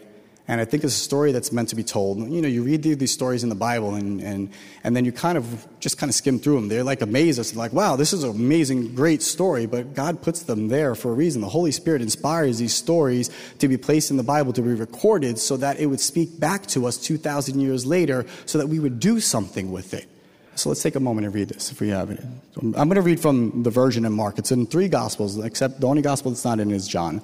And 0.49 0.59
I 0.59 0.65
think 0.65 0.83
it's 0.83 0.95
a 0.95 0.99
story 0.99 1.31
that's 1.31 1.51
meant 1.51 1.69
to 1.69 1.75
be 1.75 1.83
told. 1.83 2.17
You 2.27 2.41
know, 2.41 2.47
you 2.47 2.63
read 2.63 2.81
these 2.81 3.11
stories 3.11 3.43
in 3.43 3.49
the 3.49 3.55
Bible 3.55 3.93
and, 3.93 4.19
and, 4.19 4.49
and 4.83 4.95
then 4.95 5.05
you 5.05 5.11
kind 5.11 5.37
of 5.37 5.67
just 5.79 5.99
kind 5.99 6.09
of 6.09 6.15
skim 6.15 6.39
through 6.39 6.55
them. 6.55 6.69
They're 6.69 6.83
like 6.83 7.01
amaze 7.01 7.37
us, 7.37 7.55
like, 7.55 7.71
wow, 7.71 7.95
this 7.95 8.13
is 8.13 8.23
an 8.23 8.31
amazing, 8.31 8.95
great 8.95 9.21
story, 9.21 9.67
but 9.67 9.93
God 9.93 10.23
puts 10.23 10.41
them 10.41 10.69
there 10.69 10.95
for 10.95 11.11
a 11.11 11.13
reason. 11.13 11.41
The 11.41 11.49
Holy 11.49 11.71
Spirit 11.71 12.01
inspires 12.01 12.57
these 12.57 12.73
stories 12.73 13.29
to 13.59 13.67
be 13.67 13.77
placed 13.77 14.09
in 14.09 14.17
the 14.17 14.23
Bible, 14.23 14.51
to 14.53 14.63
be 14.63 14.73
recorded 14.73 15.37
so 15.37 15.55
that 15.57 15.79
it 15.79 15.85
would 15.85 15.99
speak 15.99 16.39
back 16.39 16.65
to 16.67 16.87
us 16.87 16.97
2,000 16.97 17.59
years 17.59 17.85
later 17.85 18.25
so 18.47 18.57
that 18.57 18.65
we 18.65 18.79
would 18.79 18.99
do 18.99 19.19
something 19.19 19.71
with 19.71 19.93
it. 19.93 20.08
So 20.59 20.67
let's 20.67 20.83
take 20.83 20.95
a 20.95 20.99
moment 20.99 21.25
and 21.25 21.33
read 21.33 21.47
this 21.47 21.71
if 21.71 21.79
we 21.79 21.87
have 21.87 22.11
it. 22.11 22.19
I'm 22.57 22.73
going 22.73 22.95
to 22.95 23.01
read 23.01 23.21
from 23.21 23.63
the 23.63 23.69
version 23.69 24.03
in 24.03 24.11
Mark. 24.11 24.37
It's 24.37 24.51
in 24.51 24.65
three 24.65 24.89
Gospels, 24.89 25.39
except 25.39 25.79
the 25.79 25.87
only 25.87 26.01
Gospel 26.01 26.31
that's 26.31 26.43
not 26.43 26.59
in 26.59 26.69
is 26.71 26.85
John. 26.85 27.21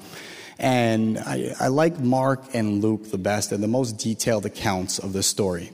And 0.58 1.20
I, 1.20 1.54
I 1.60 1.68
like 1.68 2.00
Mark 2.00 2.42
and 2.54 2.82
Luke 2.82 3.12
the 3.12 3.18
best 3.18 3.51
and 3.51 3.62
the 3.62 3.68
most 3.68 3.98
detailed 3.98 4.46
accounts 4.46 5.00
of 5.00 5.12
the 5.12 5.22
story. 5.22 5.74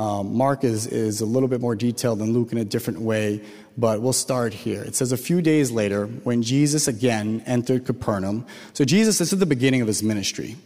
Um, 0.00 0.36
Mark 0.36 0.64
is, 0.64 0.88
is 0.88 1.20
a 1.20 1.26
little 1.26 1.48
bit 1.48 1.60
more 1.60 1.76
detailed 1.76 2.18
than 2.18 2.32
Luke 2.32 2.50
in 2.50 2.58
a 2.58 2.64
different 2.64 3.00
way, 3.00 3.42
but 3.76 4.02
we'll 4.02 4.12
start 4.12 4.52
here. 4.52 4.82
It 4.82 4.96
says, 4.96 5.12
A 5.12 5.16
few 5.16 5.40
days 5.40 5.70
later, 5.70 6.06
when 6.06 6.42
Jesus 6.42 6.88
again 6.88 7.44
entered 7.46 7.86
Capernaum, 7.86 8.44
so 8.72 8.84
Jesus, 8.84 9.18
this 9.18 9.32
is 9.32 9.38
the 9.38 9.46
beginning 9.46 9.82
of 9.82 9.86
his 9.86 10.02
ministry. 10.02 10.56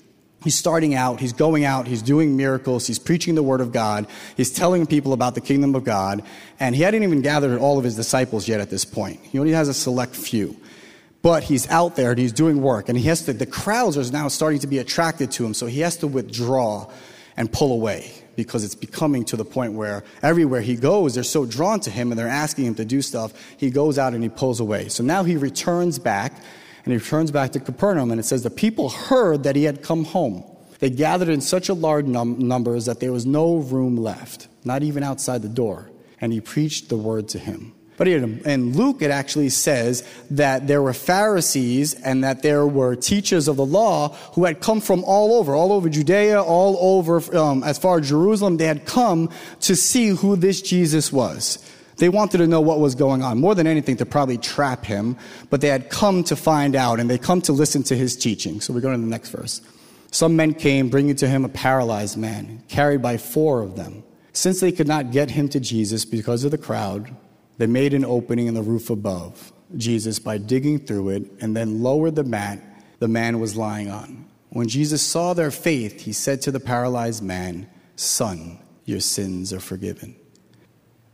He's 0.42 0.56
starting 0.56 0.94
out, 0.94 1.20
he's 1.20 1.32
going 1.32 1.64
out, 1.64 1.86
he's 1.86 2.02
doing 2.02 2.36
miracles, 2.36 2.86
he's 2.86 2.98
preaching 2.98 3.34
the 3.34 3.42
word 3.42 3.60
of 3.60 3.72
God, 3.72 4.06
he's 4.36 4.50
telling 4.50 4.86
people 4.86 5.12
about 5.12 5.34
the 5.34 5.40
kingdom 5.40 5.74
of 5.74 5.84
God, 5.84 6.22
and 6.58 6.74
he 6.74 6.82
hadn't 6.82 7.02
even 7.02 7.22
gathered 7.22 7.58
all 7.58 7.78
of 7.78 7.84
his 7.84 7.96
disciples 7.96 8.48
yet 8.48 8.60
at 8.60 8.70
this 8.70 8.84
point. 8.84 9.20
He 9.22 9.38
only 9.38 9.52
has 9.52 9.68
a 9.68 9.74
select 9.74 10.16
few. 10.16 10.56
But 11.22 11.44
he's 11.44 11.70
out 11.70 11.94
there 11.94 12.10
and 12.10 12.18
he's 12.18 12.32
doing 12.32 12.60
work, 12.60 12.88
and 12.88 12.98
he 12.98 13.06
has 13.06 13.24
to, 13.26 13.32
the 13.32 13.46
crowds 13.46 13.96
are 13.96 14.12
now 14.12 14.26
starting 14.26 14.58
to 14.60 14.66
be 14.66 14.78
attracted 14.78 15.30
to 15.32 15.46
him, 15.46 15.54
so 15.54 15.66
he 15.66 15.80
has 15.80 15.96
to 15.98 16.08
withdraw 16.08 16.90
and 17.36 17.50
pull 17.50 17.72
away 17.72 18.10
because 18.36 18.64
it's 18.64 18.74
becoming 18.74 19.24
to 19.26 19.36
the 19.36 19.44
point 19.44 19.74
where 19.74 20.04
everywhere 20.22 20.60
he 20.60 20.74
goes, 20.76 21.14
they're 21.14 21.22
so 21.22 21.46
drawn 21.46 21.80
to 21.80 21.90
him 21.90 22.10
and 22.10 22.18
they're 22.18 22.28
asking 22.28 22.64
him 22.66 22.74
to 22.74 22.84
do 22.84 23.02
stuff. 23.02 23.32
He 23.56 23.70
goes 23.70 23.98
out 23.98 24.14
and 24.14 24.22
he 24.22 24.28
pulls 24.28 24.60
away. 24.60 24.88
So 24.88 25.02
now 25.02 25.22
he 25.22 25.36
returns 25.36 25.98
back 25.98 26.32
and 26.84 26.92
he 26.92 26.98
returns 26.98 27.30
back 27.30 27.52
to 27.52 27.60
Capernaum 27.60 28.10
and 28.10 28.18
it 28.18 28.24
says 28.24 28.42
the 28.42 28.50
people 28.50 28.88
heard 28.88 29.44
that 29.44 29.56
he 29.56 29.64
had 29.64 29.82
come 29.82 30.04
home. 30.04 30.44
They 30.80 30.90
gathered 30.90 31.28
in 31.28 31.40
such 31.40 31.68
a 31.68 31.74
large 31.74 32.06
num- 32.06 32.48
numbers 32.48 32.86
that 32.86 32.98
there 32.98 33.12
was 33.12 33.24
no 33.24 33.56
room 33.56 33.96
left, 33.96 34.48
not 34.64 34.82
even 34.82 35.04
outside 35.04 35.42
the 35.42 35.48
door. 35.48 35.88
And 36.20 36.32
he 36.32 36.40
preached 36.40 36.88
the 36.88 36.96
word 36.96 37.28
to 37.30 37.38
him. 37.38 37.72
But 37.96 38.08
in 38.08 38.72
Luke, 38.72 39.00
it 39.00 39.12
actually 39.12 39.50
says 39.50 40.02
that 40.30 40.66
there 40.66 40.82
were 40.82 40.92
Pharisees 40.92 41.94
and 41.94 42.24
that 42.24 42.42
there 42.42 42.66
were 42.66 42.96
teachers 42.96 43.46
of 43.46 43.56
the 43.56 43.66
law 43.66 44.08
who 44.34 44.44
had 44.44 44.60
come 44.60 44.80
from 44.80 45.04
all 45.04 45.34
over, 45.34 45.54
all 45.54 45.72
over 45.72 45.88
Judea, 45.88 46.42
all 46.42 46.76
over 46.80 47.36
um, 47.36 47.62
as 47.62 47.78
far 47.78 48.00
as 48.00 48.08
Jerusalem. 48.08 48.56
They 48.56 48.66
had 48.66 48.86
come 48.86 49.30
to 49.60 49.76
see 49.76 50.08
who 50.08 50.34
this 50.34 50.62
Jesus 50.62 51.12
was. 51.12 51.64
They 51.96 52.08
wanted 52.08 52.38
to 52.38 52.46
know 52.46 52.60
what 52.60 52.80
was 52.80 52.94
going 52.94 53.22
on, 53.22 53.38
more 53.38 53.54
than 53.54 53.66
anything 53.66 53.96
to 53.98 54.06
probably 54.06 54.38
trap 54.38 54.84
him, 54.84 55.16
but 55.50 55.60
they 55.60 55.68
had 55.68 55.90
come 55.90 56.24
to 56.24 56.36
find 56.36 56.74
out 56.74 57.00
and 57.00 57.08
they 57.08 57.18
come 57.18 57.40
to 57.42 57.52
listen 57.52 57.82
to 57.84 57.96
his 57.96 58.16
teaching. 58.16 58.60
So 58.60 58.72
we 58.72 58.80
go 58.80 58.90
to 58.90 58.96
the 58.96 59.06
next 59.06 59.30
verse. 59.30 59.60
Some 60.10 60.36
men 60.36 60.54
came, 60.54 60.88
bringing 60.88 61.16
to 61.16 61.28
him 61.28 61.44
a 61.44 61.48
paralyzed 61.48 62.16
man, 62.16 62.62
carried 62.68 63.02
by 63.02 63.16
four 63.16 63.62
of 63.62 63.76
them. 63.76 64.02
Since 64.32 64.60
they 64.60 64.72
could 64.72 64.88
not 64.88 65.10
get 65.10 65.30
him 65.30 65.48
to 65.50 65.60
Jesus 65.60 66.04
because 66.04 66.44
of 66.44 66.50
the 66.50 66.58
crowd, 66.58 67.14
they 67.58 67.66
made 67.66 67.94
an 67.94 68.04
opening 68.04 68.46
in 68.46 68.54
the 68.54 68.62
roof 68.62 68.90
above 68.90 69.52
Jesus 69.76 70.18
by 70.18 70.38
digging 70.38 70.78
through 70.78 71.10
it 71.10 71.30
and 71.40 71.56
then 71.56 71.82
lowered 71.82 72.14
the 72.14 72.24
mat 72.24 72.60
the 72.98 73.08
man 73.08 73.40
was 73.40 73.56
lying 73.56 73.90
on. 73.90 74.26
When 74.50 74.68
Jesus 74.68 75.02
saw 75.02 75.32
their 75.32 75.50
faith, 75.50 76.02
he 76.02 76.12
said 76.12 76.42
to 76.42 76.50
the 76.50 76.60
paralyzed 76.60 77.22
man, 77.22 77.68
Son, 77.96 78.58
your 78.84 79.00
sins 79.00 79.52
are 79.52 79.60
forgiven. 79.60 80.14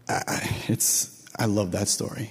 I, 0.09 0.65
it's, 0.69 1.25
I 1.39 1.47
love 1.47 1.73
that 1.73 1.89
story. 1.89 2.31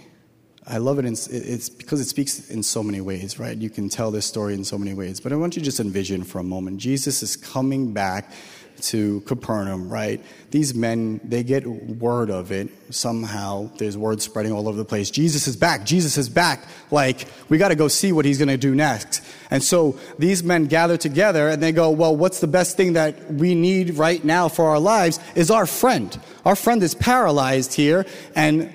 I 0.66 0.80
love 0.80 1.00
it. 1.00 1.06
In, 1.06 1.14
it's 1.14 1.70
because 1.70 2.02
it 2.02 2.06
speaks 2.06 2.50
in 2.50 2.62
so 2.62 2.84
many 2.84 3.00
ways, 3.00 3.40
right? 3.40 3.58
You 3.58 3.70
can 3.70 3.88
tell 3.88 4.12
this 4.12 4.26
story 4.26 4.54
in 4.54 4.66
so 4.66 4.78
many 4.78 4.94
ways. 4.94 5.20
But 5.20 5.32
I 5.32 5.36
want 5.36 5.56
you 5.56 5.62
to 5.62 5.66
just 5.66 5.80
envision 5.80 6.24
for 6.24 6.40
a 6.40 6.44
moment 6.44 6.80
Jesus 6.80 7.24
is 7.24 7.38
coming 7.38 7.94
back 7.94 8.32
to 8.80 9.22
Capernaum, 9.22 9.90
right? 9.90 10.24
These 10.52 10.76
men, 10.76 11.20
they 11.24 11.44
get 11.44 11.66
word 11.66 12.30
of 12.30 12.52
it 12.52 12.70
somehow. 12.90 13.72
There's 13.78 13.98
word 13.98 14.22
spreading 14.22 14.52
all 14.52 14.68
over 14.68 14.78
the 14.78 14.86
place. 14.86 15.10
Jesus 15.10 15.48
is 15.48 15.56
back. 15.56 15.84
Jesus 15.86 16.18
is 16.18 16.30
back. 16.30 16.64
Like, 16.92 17.28
we 17.50 17.58
got 17.58 17.70
to 17.70 17.76
go 17.76 17.88
see 17.88 18.12
what 18.12 18.26
he's 18.26 18.38
going 18.38 18.50
to 18.50 18.58
do 18.58 18.76
next. 18.76 19.22
And 19.50 19.64
so 19.64 19.98
these 20.20 20.44
men 20.44 20.66
gather 20.66 20.98
together 20.98 21.48
and 21.48 21.62
they 21.62 21.72
go, 21.72 21.90
well, 21.90 22.16
what's 22.16 22.40
the 22.40 22.48
best 22.48 22.78
thing 22.78 22.94
that 22.94 23.32
we 23.34 23.56
need 23.56 23.96
right 23.96 24.24
now 24.24 24.48
for 24.48 24.66
our 24.66 24.80
lives 24.80 25.20
is 25.36 25.50
our 25.50 25.66
friend. 25.66 26.20
Our 26.48 26.56
friend 26.56 26.82
is 26.82 26.96
paralyzed 26.96 27.74
here 27.74 28.06
and 28.34 28.74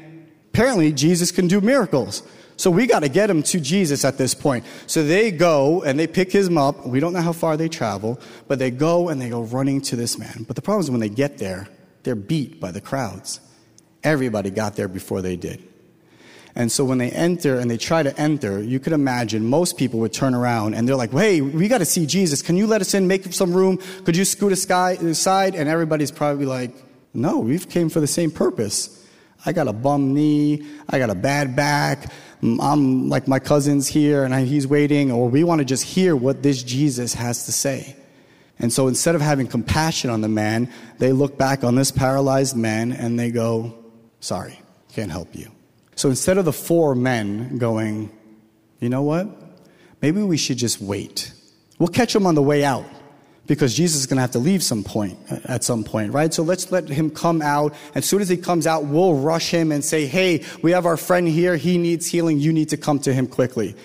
apparently 0.51 0.93
Jesus 0.93 1.31
can 1.31 1.49
do 1.49 1.63
miracles. 1.63 2.23
So 2.59 2.71
we 2.71 2.87
got 2.87 3.01
to 3.01 3.09
get 3.09 3.31
him 3.31 3.43
to 3.45 3.61
Jesus 3.61 4.05
at 4.05 4.19
this 4.19 4.35
point. 4.35 4.67
So 4.87 5.03
they 5.03 5.31
go 5.31 5.83
and 5.83 5.99
they 5.99 6.07
pick 6.07 6.33
him 6.33 6.59
up. 6.59 6.87
We 6.87 7.01
don't 7.01 7.15
know 7.15 7.23
how 7.23 7.33
far 7.33 7.57
they 7.57 7.71
travel, 7.71 8.21
but 8.47 8.59
they 8.59 8.71
go 8.71 9.09
and 9.09 9.19
they 9.19 9.31
go 9.31 9.45
running 9.45 9.81
to 9.83 9.97
this 9.97 10.19
man. 10.19 10.45
But 10.47 10.57
the 10.57 10.61
problem 10.61 10.83
is 10.83 10.91
when 10.91 11.01
they 11.01 11.09
get 11.09 11.39
there, 11.39 11.67
they're 12.03 12.15
beat 12.15 12.61
by 12.61 12.73
the 12.73 12.81
crowds. 12.83 13.41
Everybody 14.05 14.51
got 14.51 14.77
there 14.77 14.87
before 14.87 15.23
they 15.23 15.37
did. 15.37 15.67
And 16.55 16.71
so 16.71 16.85
when 16.85 16.99
they 16.99 17.11
enter 17.11 17.59
and 17.59 17.71
they 17.71 17.79
try 17.79 18.03
to 18.03 18.15
enter, 18.21 18.63
you 18.63 18.81
could 18.81 18.93
imagine 18.93 19.47
most 19.47 19.79
people 19.79 19.99
would 20.01 20.13
turn 20.13 20.35
around 20.35 20.75
and 20.75 20.87
they're 20.87 20.95
like, 20.95 21.13
hey, 21.13 21.41
we 21.41 21.69
got 21.69 21.79
to 21.79 21.87
see 21.87 22.05
Jesus. 22.05 22.43
Can 22.43 22.59
you 22.59 22.67
let 22.67 22.83
us 22.83 22.93
in? 22.93 23.09
Make 23.09 23.33
some 23.33 23.55
room. 23.55 23.79
Could 24.05 24.15
you 24.15 24.27
scoot 24.27 24.53
aside? 24.53 25.55
And 25.55 25.71
everybody's 25.71 26.11
probably 26.11 26.45
like, 26.45 26.75
no, 27.15 27.39
we've 27.39 27.69
came 27.69 27.89
for 27.89 28.01
the 28.01 28.07
same 28.07 28.31
purpose. 28.31 28.99
I 29.45 29.53
got 29.53 29.69
a 29.69 29.73
bum 29.73 30.15
knee. 30.15 30.67
I 30.89 30.99
got 30.99 31.11
a 31.11 31.15
bad 31.15 31.55
back. 31.57 32.13
I'm 32.43 33.09
like 33.09 33.29
my 33.29 33.39
cousin's 33.39 33.87
here 33.87 34.25
and 34.25 34.35
he's 34.47 34.67
waiting, 34.67 35.13
or 35.13 35.29
we 35.29 35.45
want 35.45 35.61
to 35.61 35.65
just 35.65 35.85
hear 35.85 36.17
what 36.17 36.43
this 36.43 36.63
Jesus 36.63 37.15
has 37.15 37.47
to 37.47 37.53
say. 37.53 37.97
And 38.59 38.73
so 38.73 38.89
instead 38.89 39.15
of 39.15 39.21
having 39.21 39.47
compassion 39.47 40.11
on 40.11 40.21
the 40.21 40.29
man, 40.29 40.73
they 40.99 41.13
look 41.13 41.37
back 41.37 41.65
on 41.65 41.75
this 41.75 41.91
paralyzed 41.91 42.57
man 42.57 42.93
and 42.93 43.19
they 43.19 43.31
go, 43.31 43.75
Sorry, 44.21 44.61
can't 44.93 45.11
help 45.11 45.35
you. 45.35 45.51
So 45.97 46.09
instead 46.09 46.39
of 46.39 46.45
the 46.45 46.53
four 46.53 46.95
men 46.95 47.59
going, 47.59 48.11
You 48.81 48.89
know 48.89 49.03
what? 49.03 49.29
Maybe 50.01 50.23
we 50.23 50.37
should 50.37 50.59
just 50.59 50.81
wait. 50.81 51.33
We'll 51.79 51.89
catch 51.89 52.15
him 52.15 52.27
on 52.27 52.35
the 52.35 52.43
way 52.43 52.65
out 52.65 52.87
because 53.47 53.75
Jesus 53.75 54.01
is 54.01 54.07
going 54.07 54.17
to 54.17 54.23
have 54.23 54.31
to 54.33 54.39
leave 54.39 54.63
some 54.63 54.85
point 54.85 55.19
at 55.47 55.65
some 55.65 55.85
point, 55.85 56.13
right? 56.13 56.33
So 56.33 56.43
let's 56.43 56.71
let 56.71 56.89
him 56.89 57.11
come 57.11 57.43
out. 57.43 57.75
As 57.95 58.05
soon 58.05 58.23
as 58.23 58.29
he 58.29 58.37
comes 58.37 58.67
out, 58.67 58.85
we'll 58.85 59.15
rush 59.15 59.51
him 59.51 59.73
and 59.73 59.85
say, 59.85 60.07
Hey, 60.07 60.45
we 60.63 60.71
have 60.71 60.87
our 60.87 60.97
friend 60.97 61.27
here. 61.29 61.57
He 61.57 61.79
needs 61.79 62.07
healing. 62.07 62.39
You 62.39 62.53
need 62.53 62.69
to 62.71 62.77
come 62.77 62.99
to 63.01 63.13
him 63.13 63.27
quickly. 63.27 63.77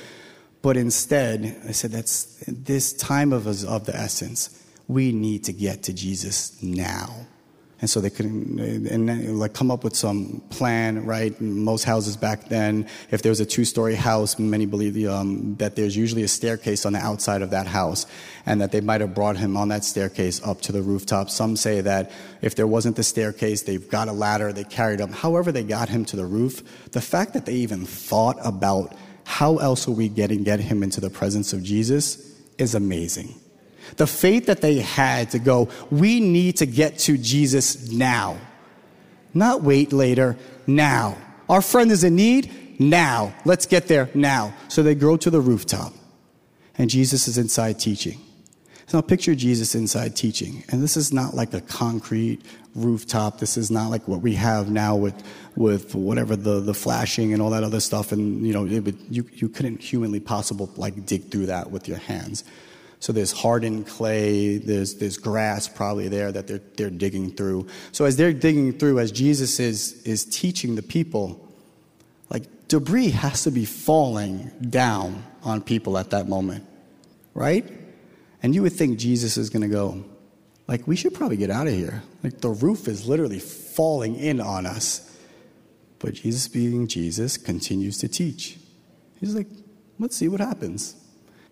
But 0.61 0.77
instead, 0.77 1.61
I 1.67 1.71
said, 1.71 1.91
that's 1.91 2.43
this 2.47 2.93
time 2.93 3.31
of, 3.31 3.47
of 3.47 3.85
the 3.85 3.95
essence. 3.95 4.49
We 4.87 5.11
need 5.11 5.43
to 5.45 5.53
get 5.53 5.83
to 5.83 5.93
Jesus 5.93 6.61
now. 6.61 7.26
And 7.79 7.87
so 7.87 8.01
they 8.01 8.09
couldn't, 8.09 8.59
and 8.59 9.39
like 9.39 9.53
come 9.53 9.69
up 9.69 9.83
with 9.83 9.95
some 9.95 10.41
plan, 10.49 11.05
right? 11.05 11.39
Most 11.39 11.83
houses 11.83 12.17
back 12.17 12.49
then, 12.49 12.87
if 13.11 13.21
there 13.21 13.29
was 13.29 13.39
a 13.39 13.45
two-story 13.45 13.93
house, 13.93 14.39
many 14.39 14.65
believe 14.65 14.97
um, 15.07 15.55
that 15.57 15.75
there's 15.75 15.95
usually 15.95 16.23
a 16.23 16.27
staircase 16.27 16.87
on 16.87 16.93
the 16.93 16.99
outside 16.99 17.43
of 17.43 17.51
that 17.51 17.67
house, 17.67 18.07
and 18.47 18.59
that 18.61 18.71
they 18.71 18.81
might 18.81 19.01
have 19.01 19.13
brought 19.13 19.37
him 19.37 19.55
on 19.55 19.67
that 19.67 19.85
staircase 19.85 20.41
up 20.43 20.59
to 20.61 20.71
the 20.71 20.81
rooftop. 20.81 21.29
Some 21.29 21.55
say 21.55 21.81
that 21.81 22.09
if 22.41 22.55
there 22.55 22.65
wasn't 22.65 22.95
the 22.95 23.03
staircase, 23.03 23.61
they've 23.61 23.87
got 23.87 24.07
a 24.07 24.13
ladder, 24.13 24.51
they 24.51 24.63
carried 24.63 24.99
him. 24.99 25.11
However, 25.11 25.51
they 25.51 25.63
got 25.63 25.87
him 25.87 26.03
to 26.05 26.15
the 26.15 26.25
roof. 26.25 26.89
The 26.93 27.01
fact 27.01 27.33
that 27.33 27.45
they 27.45 27.53
even 27.53 27.85
thought 27.85 28.37
about 28.43 28.95
how 29.23 29.57
else 29.57 29.87
are 29.87 29.91
we 29.91 30.09
getting 30.09 30.41
get 30.41 30.59
him 30.59 30.81
into 30.81 30.99
the 30.99 31.11
presence 31.11 31.53
of 31.53 31.61
Jesus 31.61 32.33
is 32.57 32.73
amazing. 32.73 33.35
The 33.95 34.07
faith 34.07 34.45
that 34.47 34.61
they 34.61 34.79
had 34.79 35.31
to 35.31 35.39
go, 35.39 35.69
we 35.89 36.19
need 36.19 36.57
to 36.57 36.65
get 36.65 36.99
to 36.99 37.17
Jesus 37.17 37.91
now. 37.91 38.37
Not 39.33 39.63
wait 39.63 39.93
later, 39.93 40.37
now. 40.65 41.17
Our 41.49 41.61
friend 41.61 41.91
is 41.91 42.03
in 42.03 42.15
need, 42.15 42.79
now. 42.79 43.33
Let's 43.45 43.65
get 43.65 43.87
there 43.87 44.09
now. 44.13 44.53
So 44.67 44.83
they 44.83 44.95
go 44.95 45.17
to 45.17 45.29
the 45.29 45.39
rooftop, 45.39 45.93
and 46.77 46.89
Jesus 46.89 47.27
is 47.27 47.37
inside 47.37 47.79
teaching. 47.79 48.19
So 48.87 48.97
now 48.97 49.01
picture 49.01 49.35
Jesus 49.35 49.75
inside 49.75 50.15
teaching. 50.15 50.63
And 50.69 50.81
this 50.81 50.95
is 50.95 51.11
not 51.11 51.33
like 51.33 51.53
a 51.53 51.59
concrete 51.59 52.41
rooftop. 52.73 53.37
This 53.39 53.57
is 53.57 53.69
not 53.69 53.89
like 53.89 54.07
what 54.07 54.21
we 54.21 54.33
have 54.35 54.71
now 54.71 54.95
with, 54.95 55.21
with 55.57 55.93
whatever 55.93 56.37
the, 56.37 56.61
the 56.61 56.73
flashing 56.73 57.33
and 57.33 57.41
all 57.41 57.49
that 57.49 57.65
other 57.65 57.81
stuff. 57.81 58.13
And, 58.13 58.47
you 58.47 58.53
know, 58.53 58.63
would, 58.63 58.97
you, 59.09 59.25
you 59.33 59.49
couldn't 59.49 59.81
humanly 59.81 60.21
possible 60.21 60.71
like 60.77 61.05
dig 61.05 61.29
through 61.29 61.47
that 61.47 61.69
with 61.69 61.89
your 61.89 61.97
hands. 61.97 62.45
So 62.99 63.13
there's 63.13 63.31
hardened 63.31 63.87
clay, 63.87 64.57
there's, 64.57 64.95
there's 64.95 65.17
grass 65.17 65.67
probably 65.67 66.07
there 66.07 66.31
that 66.31 66.47
they're, 66.47 66.61
they're 66.75 66.89
digging 66.89 67.31
through. 67.31 67.67
So 67.91 68.05
as 68.05 68.15
they're 68.15 68.33
digging 68.33 68.73
through, 68.73 68.99
as 68.99 69.11
Jesus 69.11 69.59
is, 69.59 70.01
is 70.03 70.25
teaching 70.25 70.75
the 70.75 70.81
people, 70.81 71.47
like 72.29 72.67
debris 72.67 73.09
has 73.11 73.43
to 73.43 73.51
be 73.51 73.65
falling 73.65 74.51
down 74.69 75.23
on 75.43 75.61
people 75.61 75.97
at 75.97 76.09
that 76.09 76.27
moment, 76.27 76.65
right? 77.35 77.71
And 78.41 78.55
you 78.55 78.63
would 78.63 78.73
think 78.73 78.97
Jesus 78.97 79.37
is 79.37 79.49
going 79.49 79.61
to 79.61 79.67
go, 79.67 80.03
like, 80.67 80.87
we 80.87 80.95
should 80.95 81.13
probably 81.13 81.37
get 81.37 81.49
out 81.49 81.67
of 81.67 81.73
here. 81.73 82.03
Like 82.23 82.41
the 82.41 82.49
roof 82.49 82.87
is 82.87 83.07
literally 83.07 83.39
falling 83.39 84.15
in 84.15 84.41
on 84.41 84.65
us. 84.65 85.03
But 85.99 86.15
Jesus, 86.15 86.47
being 86.47 86.87
Jesus, 86.87 87.37
continues 87.37 87.97
to 87.99 88.07
teach. 88.07 88.57
He's 89.19 89.33
like, 89.33 89.47
let's 89.97 90.15
see 90.15 90.27
what 90.27 90.39
happens. 90.39 90.95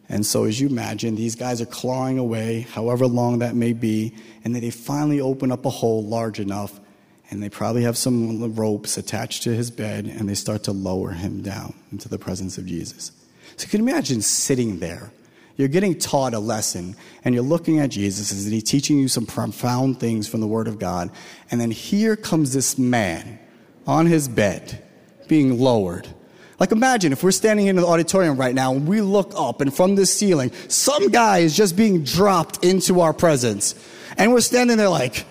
And 0.08 0.26
so, 0.26 0.44
as 0.44 0.60
you 0.60 0.68
imagine, 0.68 1.16
these 1.16 1.36
guys 1.36 1.62
are 1.62 1.66
clawing 1.66 2.20
away, 2.20 2.62
however 2.62 3.08
long 3.08 3.40
that 3.40 3.56
may 3.56 3.74
be, 3.74 4.14
and 4.44 4.54
then 4.54 4.62
they 4.62 4.70
finally 4.70 5.20
open 5.20 5.52
up 5.52 5.66
a 5.66 5.70
hole 5.70 6.04
large 6.04 6.40
enough, 6.40 6.80
and 7.32 7.42
they 7.42 7.50
probably 7.50 7.84
have 7.84 7.98
some 7.98 8.54
ropes 8.54 8.98
attached 8.98 9.44
to 9.44 9.56
his 9.56 9.72
bed, 9.72 10.06
and 10.06 10.30
they 10.30 10.36
start 10.36 10.64
to 10.64 10.72
lower 10.72 11.12
him 11.12 11.42
down 11.42 11.74
into 11.92 12.08
the 12.08 12.20
presence 12.20 12.58
of 12.58 12.68
Jesus. 12.68 13.12
So, 13.58 13.66
you 13.66 13.70
can 13.70 13.82
imagine 13.82 14.22
sitting 14.22 14.80
there. 14.80 15.12
You're 15.58 15.70
getting 15.70 15.98
taught 15.98 16.34
a 16.34 16.40
lesson, 16.40 16.96
and 17.24 17.34
you're 17.34 17.44
looking 17.44 17.80
at 17.80 17.90
Jesus, 17.90 18.32
and 18.32 18.54
he's 18.54 18.64
teaching 18.64 19.00
you 19.00 19.08
some 19.08 19.26
profound 19.26 20.00
things 20.00 20.28
from 20.28 20.42
the 20.42 20.48
Word 20.48 20.68
of 20.68 20.78
God. 20.78 21.10
And 21.50 21.60
then 21.60 21.72
here 21.72 22.16
comes 22.16 22.54
this 22.54 22.78
man 22.78 23.40
on 23.88 24.06
his 24.06 24.28
bed 24.28 24.84
being 25.28 25.58
lowered. 25.58 26.08
Like 26.60 26.72
imagine 26.72 27.12
if 27.12 27.24
we're 27.24 27.32
standing 27.32 27.68
in 27.68 27.76
the 27.76 27.86
auditorium 27.86 28.38
right 28.38 28.56
now 28.56 28.74
and 28.74 28.88
we 28.88 29.02
look 29.02 29.34
up 29.36 29.62
and 29.62 29.74
from 29.74 29.96
the 29.96 30.06
ceiling, 30.06 30.52
some 30.68 31.10
guy 31.10 31.40
is 31.40 31.56
just 31.56 31.76
being 31.76 32.04
dropped 32.04 32.64
into 32.64 33.02
our 33.02 33.14
presence. 33.14 33.76
And 34.18 34.32
we're 34.32 34.42
standing 34.42 34.78
there 34.78 34.90
like, 34.90 35.26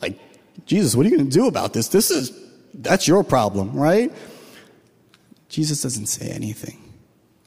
like, 0.00 0.18
Jesus, 0.66 0.94
what 0.94 1.04
are 1.04 1.08
you 1.08 1.16
going 1.16 1.28
to 1.28 1.32
do 1.36 1.48
about 1.48 1.72
this? 1.72 1.88
This 1.88 2.10
is, 2.10 2.30
that's 2.74 3.08
your 3.08 3.24
problem, 3.24 3.72
right? 3.74 4.12
Jesus 5.48 5.82
doesn't 5.82 6.06
say 6.06 6.28
anything. 6.28 6.78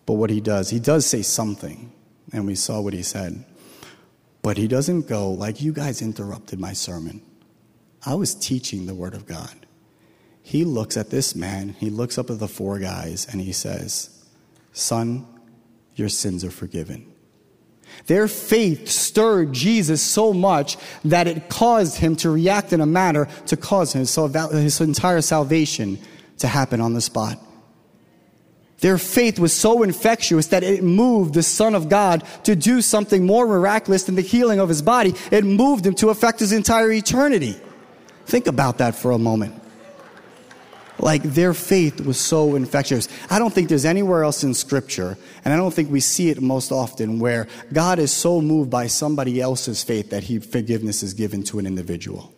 But 0.05 0.13
what 0.13 0.29
he 0.29 0.41
does, 0.41 0.69
he 0.69 0.79
does 0.79 1.05
say 1.05 1.21
something. 1.21 1.91
And 2.33 2.45
we 2.45 2.55
saw 2.55 2.81
what 2.81 2.93
he 2.93 3.03
said. 3.03 3.45
But 4.41 4.57
he 4.57 4.67
doesn't 4.67 5.07
go, 5.07 5.31
like, 5.31 5.61
you 5.61 5.71
guys 5.71 6.01
interrupted 6.01 6.59
my 6.59 6.73
sermon. 6.73 7.21
I 8.05 8.13
was 8.15 8.35
teaching 8.35 8.85
the 8.85 8.93
Word 8.93 9.15
of 9.15 9.25
God. 9.25 9.64
He 10.45 10.63
looks 10.63 10.95
at 10.95 11.09
this 11.09 11.35
man, 11.35 11.69
he 11.69 11.89
looks 11.89 12.19
up 12.19 12.29
at 12.29 12.37
the 12.37 12.47
four 12.47 12.77
guys, 12.77 13.25
and 13.31 13.41
he 13.41 13.51
says, 13.51 14.11
Son, 14.73 15.25
your 15.95 16.07
sins 16.07 16.43
are 16.43 16.51
forgiven. 16.51 17.11
Their 18.05 18.27
faith 18.27 18.87
stirred 18.87 19.53
Jesus 19.53 20.03
so 20.03 20.33
much 20.33 20.77
that 21.03 21.25
it 21.25 21.49
caused 21.49 21.97
him 21.97 22.15
to 22.17 22.29
react 22.29 22.73
in 22.73 22.79
a 22.79 22.85
manner 22.85 23.27
to 23.47 23.57
cause 23.57 23.93
his, 23.93 24.13
his 24.13 24.81
entire 24.81 25.21
salvation 25.21 25.97
to 26.37 26.47
happen 26.47 26.79
on 26.79 26.93
the 26.93 27.01
spot. 27.01 27.39
Their 28.81 28.99
faith 28.99 29.39
was 29.39 29.51
so 29.51 29.81
infectious 29.81 30.45
that 30.47 30.61
it 30.61 30.83
moved 30.83 31.33
the 31.33 31.41
Son 31.41 31.73
of 31.73 31.89
God 31.89 32.23
to 32.43 32.55
do 32.55 32.83
something 32.83 33.25
more 33.25 33.47
miraculous 33.47 34.03
than 34.03 34.13
the 34.13 34.21
healing 34.21 34.59
of 34.59 34.69
his 34.69 34.83
body. 34.83 35.15
It 35.31 35.43
moved 35.43 35.87
him 35.87 35.95
to 35.95 36.09
affect 36.09 36.37
his 36.37 36.51
entire 36.51 36.91
eternity. 36.91 37.59
Think 38.27 38.45
about 38.45 38.77
that 38.77 38.93
for 38.93 39.09
a 39.09 39.17
moment. 39.17 39.63
Like 40.99 41.23
their 41.23 41.53
faith 41.53 42.01
was 42.05 42.17
so 42.17 42.55
infectious. 42.55 43.07
I 43.29 43.37
don't 43.37 43.53
think 43.53 43.69
there's 43.69 43.85
anywhere 43.85 44.23
else 44.23 44.43
in 44.43 44.53
Scripture, 44.53 45.17
and 45.43 45.53
I 45.53 45.57
don't 45.57 45.73
think 45.73 45.91
we 45.91 45.99
see 45.99 46.29
it 46.29 46.41
most 46.41 46.71
often, 46.71 47.19
where 47.19 47.47
God 47.73 47.99
is 47.99 48.11
so 48.11 48.41
moved 48.41 48.69
by 48.69 48.87
somebody 48.87 49.41
else's 49.41 49.83
faith 49.83 50.09
that 50.11 50.23
he, 50.23 50.39
forgiveness 50.39 51.03
is 51.03 51.13
given 51.13 51.43
to 51.43 51.59
an 51.59 51.67
individual. 51.67 52.33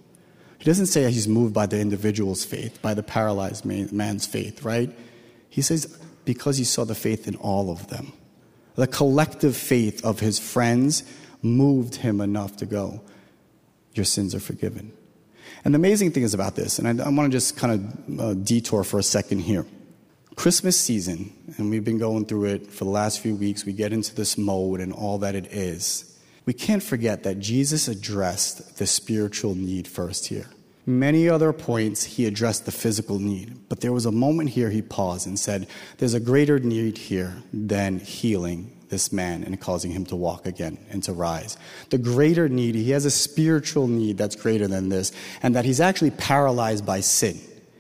He 0.58 0.66
doesn't 0.66 0.88
say 0.88 1.10
he's 1.12 1.28
moved 1.28 1.54
by 1.54 1.68
the 1.68 1.80
individual's 1.80 2.44
faith, 2.44 2.82
by 2.82 2.94
the 2.94 3.04
paralyzed 3.04 3.64
man's 3.64 4.26
faith, 4.26 4.64
right? 4.64 4.92
He 5.50 5.62
says, 5.62 6.00
because 6.26 6.58
he 6.58 6.64
saw 6.64 6.84
the 6.84 6.96
faith 6.96 7.28
in 7.28 7.36
all 7.36 7.70
of 7.72 7.88
them. 7.88 8.12
The 8.76 8.88
collective 8.88 9.56
faith 9.56 10.04
of 10.04 10.20
his 10.20 10.38
friends 10.40 11.04
moved 11.42 11.96
him 11.96 12.22
enough 12.22 12.58
to 12.58 12.66
go, 12.66 13.02
Your 13.94 14.06
sins 14.06 14.36
are 14.36 14.40
forgiven. 14.40 14.94
And 15.64 15.74
the 15.74 15.78
amazing 15.78 16.12
thing 16.12 16.24
is 16.24 16.34
about 16.34 16.56
this, 16.56 16.80
and 16.80 17.02
I, 17.02 17.06
I 17.06 17.10
want 17.10 17.32
to 17.32 17.36
just 17.36 17.58
kind 17.58 17.74
of 17.74 18.20
uh, 18.20 18.34
detour 18.36 18.84
for 18.84 19.00
a 19.00 19.04
second 19.04 19.40
here. 19.40 19.66
Christmas 20.36 20.80
season, 20.80 21.34
and 21.58 21.70
we've 21.72 21.84
been 21.84 21.98
going 21.98 22.26
through 22.26 22.46
it 22.46 22.72
for 22.72 22.84
the 22.84 22.92
last 22.92 23.22
few 23.22 23.36
weeks, 23.36 23.66
we 23.66 23.74
get 23.74 23.92
into 23.92 24.14
this 24.14 24.38
mode 24.38 24.80
and 24.80 24.94
all 24.94 25.18
that 25.18 25.34
it 25.34 25.48
is. 25.48 26.16
We 26.46 26.54
can't 26.54 26.84
forget 26.84 27.24
that 27.24 27.40
Jesus 27.40 27.88
addressed 27.88 28.78
the 28.78 28.86
spiritual 28.86 29.56
need 29.56 29.88
first 29.88 30.28
here. 30.28 30.46
Many 30.86 31.28
other 31.28 31.52
points, 31.52 32.04
he 32.04 32.26
addressed 32.28 32.66
the 32.66 32.72
physical 32.72 33.20
need. 33.20 33.68
But 33.68 33.82
there 33.82 33.92
was 33.92 34.06
a 34.06 34.12
moment 34.12 34.52
here 34.52 34.70
he 34.70 34.82
paused 34.82 35.28
and 35.28 35.38
said, 35.38 35.68
There's 35.98 36.14
a 36.14 36.20
greater 36.20 36.60
need 36.60 36.98
here 36.98 37.44
than 37.52 38.00
healing 38.00 38.77
this 38.90 39.12
man 39.12 39.44
and 39.44 39.60
causing 39.60 39.92
him 39.92 40.06
to 40.06 40.16
walk 40.16 40.46
again 40.46 40.78
and 40.90 41.04
to 41.04 41.14
rise. 41.14 41.58
The 41.90 41.98
greater 41.98 42.50
need, 42.50 42.76
he 42.76 42.92
has 42.92 43.06
a 43.06 43.12
spiritual 43.12 43.88
need 43.88 44.18
that's 44.18 44.36
greater 44.36 44.68
than 44.68 44.90
this, 44.90 45.12
and 45.42 45.56
that 45.56 45.66
he's 45.66 45.80
actually 45.80 46.12
paralyzed 46.12 46.86
by 46.86 47.02
sin. 47.02 47.40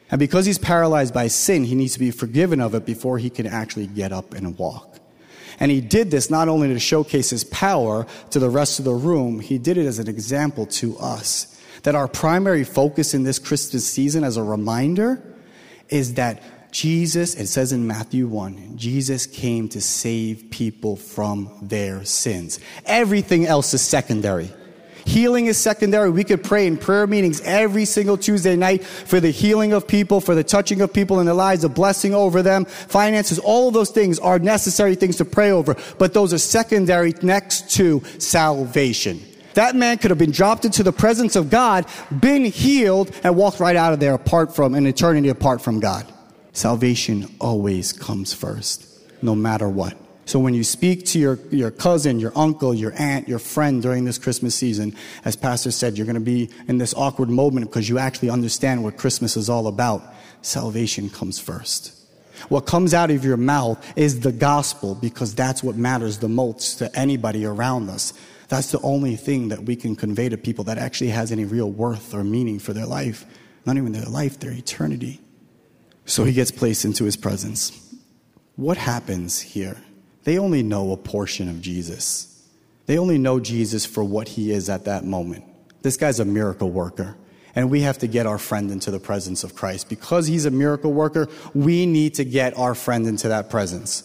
And 0.09 0.19
because 0.19 0.45
he's 0.45 0.57
paralyzed 0.57 1.13
by 1.13 1.27
sin, 1.27 1.63
he 1.63 1.75
needs 1.75 1.93
to 1.93 1.99
be 1.99 2.11
forgiven 2.11 2.61
of 2.61 2.75
it 2.75 2.85
before 2.85 3.17
he 3.17 3.29
can 3.29 3.45
actually 3.45 3.87
get 3.87 4.11
up 4.11 4.33
and 4.33 4.57
walk. 4.57 4.99
And 5.59 5.71
he 5.71 5.81
did 5.81 6.11
this 6.11 6.29
not 6.29 6.47
only 6.47 6.67
to 6.69 6.79
showcase 6.79 7.31
his 7.31 7.43
power 7.43 8.05
to 8.29 8.39
the 8.39 8.49
rest 8.49 8.79
of 8.79 8.85
the 8.85 8.93
room, 8.93 9.39
he 9.39 9.57
did 9.57 9.77
it 9.77 9.85
as 9.85 9.99
an 9.99 10.07
example 10.07 10.65
to 10.67 10.97
us 10.97 11.59
that 11.83 11.95
our 11.95 12.07
primary 12.07 12.63
focus 12.63 13.13
in 13.13 13.23
this 13.23 13.39
Christmas 13.39 13.87
season 13.87 14.23
as 14.23 14.37
a 14.37 14.43
reminder 14.43 15.21
is 15.89 16.15
that 16.15 16.43
Jesus, 16.71 17.35
it 17.35 17.47
says 17.47 17.71
in 17.71 17.87
Matthew 17.87 18.27
1, 18.27 18.77
Jesus 18.77 19.25
came 19.25 19.69
to 19.69 19.81
save 19.81 20.49
people 20.51 20.95
from 20.95 21.49
their 21.61 22.03
sins. 22.03 22.59
Everything 22.85 23.45
else 23.45 23.73
is 23.73 23.81
secondary. 23.81 24.51
Healing 25.05 25.45
is 25.45 25.57
secondary. 25.57 26.09
We 26.09 26.25
could 26.25 26.43
pray 26.43 26.67
in 26.67 26.75
prayer 26.75 27.07
meetings 27.07 27.39
every 27.41 27.85
single 27.85 28.17
Tuesday 28.17 28.57
night 28.57 28.83
for 28.83 29.21
the 29.21 29.31
healing 29.31 29.71
of 29.71 29.87
people, 29.87 30.19
for 30.19 30.35
the 30.35 30.43
touching 30.43 30.81
of 30.81 30.91
people 30.91 31.21
in 31.21 31.25
their 31.25 31.33
lives, 31.33 31.63
a 31.63 31.69
blessing 31.69 32.13
over 32.13 32.41
them, 32.41 32.65
finances. 32.65 33.39
All 33.39 33.69
of 33.69 33.73
those 33.73 33.89
things 33.89 34.19
are 34.19 34.37
necessary 34.37 34.95
things 34.95 35.15
to 35.17 35.25
pray 35.25 35.51
over, 35.51 35.77
but 35.97 36.13
those 36.13 36.33
are 36.33 36.37
secondary 36.37 37.13
next 37.21 37.71
to 37.77 38.03
salvation. 38.19 39.21
That 39.53 39.77
man 39.77 39.97
could 39.97 40.11
have 40.11 40.19
been 40.19 40.31
dropped 40.31 40.65
into 40.65 40.83
the 40.83 40.91
presence 40.91 41.37
of 41.37 41.49
God, 41.49 41.85
been 42.19 42.43
healed, 42.43 43.09
and 43.23 43.37
walked 43.37 43.61
right 43.61 43.77
out 43.77 43.93
of 43.93 44.01
there 44.01 44.13
apart 44.13 44.53
from 44.53 44.75
an 44.75 44.85
eternity 44.85 45.29
apart 45.29 45.61
from 45.61 45.79
God. 45.79 46.05
Salvation 46.57 47.27
always 47.39 47.93
comes 47.93 48.33
first, 48.33 48.83
no 49.21 49.35
matter 49.35 49.69
what. 49.69 49.95
So 50.25 50.39
when 50.39 50.55
you 50.55 50.63
speak 50.63 51.05
to 51.05 51.19
your, 51.19 51.37
your 51.51 51.69
cousin, 51.69 52.19
your 52.19 52.31
uncle, 52.35 52.73
your 52.73 52.93
aunt, 52.97 53.27
your 53.27 53.37
friend 53.37 53.79
during 53.79 54.05
this 54.05 54.17
Christmas 54.17 54.55
season, 54.55 54.95
as 55.23 55.35
Pastor 55.35 55.69
said, 55.69 55.95
you're 55.99 56.07
going 56.07 56.15
to 56.15 56.19
be 56.19 56.49
in 56.67 56.79
this 56.79 56.95
awkward 56.95 57.29
moment 57.29 57.67
because 57.67 57.87
you 57.87 57.99
actually 57.99 58.31
understand 58.31 58.83
what 58.83 58.97
Christmas 58.97 59.37
is 59.37 59.51
all 59.51 59.67
about. 59.67 60.01
Salvation 60.41 61.11
comes 61.11 61.37
first. 61.37 61.93
What 62.49 62.61
comes 62.61 62.91
out 62.91 63.11
of 63.11 63.23
your 63.23 63.37
mouth 63.37 63.77
is 63.95 64.21
the 64.21 64.31
gospel 64.31 64.95
because 64.95 65.35
that's 65.35 65.61
what 65.61 65.75
matters 65.75 66.17
the 66.17 66.27
most 66.27 66.79
to 66.79 66.89
anybody 66.97 67.45
around 67.45 67.87
us. 67.91 68.13
That's 68.47 68.71
the 68.71 68.81
only 68.81 69.15
thing 69.15 69.49
that 69.49 69.65
we 69.65 69.75
can 69.75 69.95
convey 69.95 70.29
to 70.29 70.37
people 70.37 70.63
that 70.63 70.79
actually 70.79 71.11
has 71.11 71.31
any 71.31 71.45
real 71.45 71.69
worth 71.69 72.15
or 72.15 72.23
meaning 72.23 72.57
for 72.57 72.73
their 72.73 72.87
life. 72.87 73.27
Not 73.67 73.77
even 73.77 73.91
their 73.91 74.05
life, 74.05 74.39
their 74.39 74.53
eternity. 74.53 75.21
So 76.07 76.23
he 76.23 76.31
gets 76.31 76.51
placed 76.51 76.85
into 76.85 77.03
his 77.03 77.17
presence. 77.17 77.93
What 78.55 78.77
happens 78.77 79.41
here? 79.41 79.77
They 80.23 80.39
only 80.39 80.63
know 80.63 80.93
a 80.93 80.97
portion 80.97 81.49
of 81.49 81.61
Jesus. 81.61 82.47
They 82.85 82.97
only 82.97 83.17
know 83.17 83.41
Jesus 83.41 83.85
for 83.85 84.03
what 84.03 84.29
he 84.29 84.51
is 84.51 84.69
at 84.69 84.85
that 84.85 85.03
moment. 85.03 85.43
This 85.81 85.97
guy's 85.97 86.19
a 86.19 86.25
miracle 86.25 86.71
worker. 86.71 87.17
And 87.55 87.69
we 87.69 87.81
have 87.81 87.97
to 87.99 88.07
get 88.07 88.25
our 88.25 88.37
friend 88.37 88.71
into 88.71 88.89
the 88.89 88.99
presence 88.99 89.43
of 89.43 89.53
Christ. 89.53 89.89
Because 89.89 90.27
he's 90.27 90.45
a 90.45 90.51
miracle 90.51 90.93
worker, 90.93 91.27
we 91.53 91.85
need 91.85 92.13
to 92.15 92.23
get 92.23 92.57
our 92.57 92.73
friend 92.73 93.05
into 93.05 93.27
that 93.27 93.49
presence. 93.49 94.03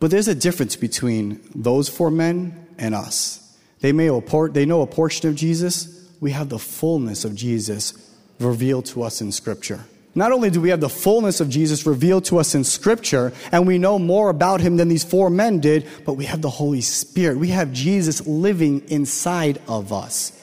But 0.00 0.10
there's 0.10 0.28
a 0.28 0.34
difference 0.34 0.74
between 0.74 1.40
those 1.54 1.88
four 1.88 2.10
men 2.10 2.66
and 2.78 2.94
us. 2.94 3.58
They 3.80 3.92
may 3.92 4.08
they 4.52 4.64
know 4.64 4.80
a 4.80 4.86
portion 4.86 5.28
of 5.28 5.34
Jesus. 5.34 6.08
We 6.20 6.30
have 6.30 6.48
the 6.48 6.58
fullness 6.58 7.24
of 7.24 7.34
Jesus 7.34 7.92
revealed 8.38 8.86
to 8.86 9.02
us 9.02 9.20
in 9.20 9.32
Scripture. 9.32 9.80
Not 10.14 10.32
only 10.32 10.50
do 10.50 10.60
we 10.60 10.68
have 10.68 10.80
the 10.80 10.90
fullness 10.90 11.40
of 11.40 11.48
Jesus 11.48 11.86
revealed 11.86 12.26
to 12.26 12.38
us 12.38 12.54
in 12.54 12.64
Scripture, 12.64 13.32
and 13.50 13.66
we 13.66 13.78
know 13.78 13.98
more 13.98 14.28
about 14.28 14.60
him 14.60 14.76
than 14.76 14.88
these 14.88 15.04
four 15.04 15.30
men 15.30 15.58
did, 15.58 15.86
but 16.04 16.14
we 16.14 16.26
have 16.26 16.42
the 16.42 16.50
Holy 16.50 16.82
Spirit. 16.82 17.38
We 17.38 17.48
have 17.48 17.72
Jesus 17.72 18.26
living 18.26 18.82
inside 18.88 19.60
of 19.68 19.92
us. 19.92 20.38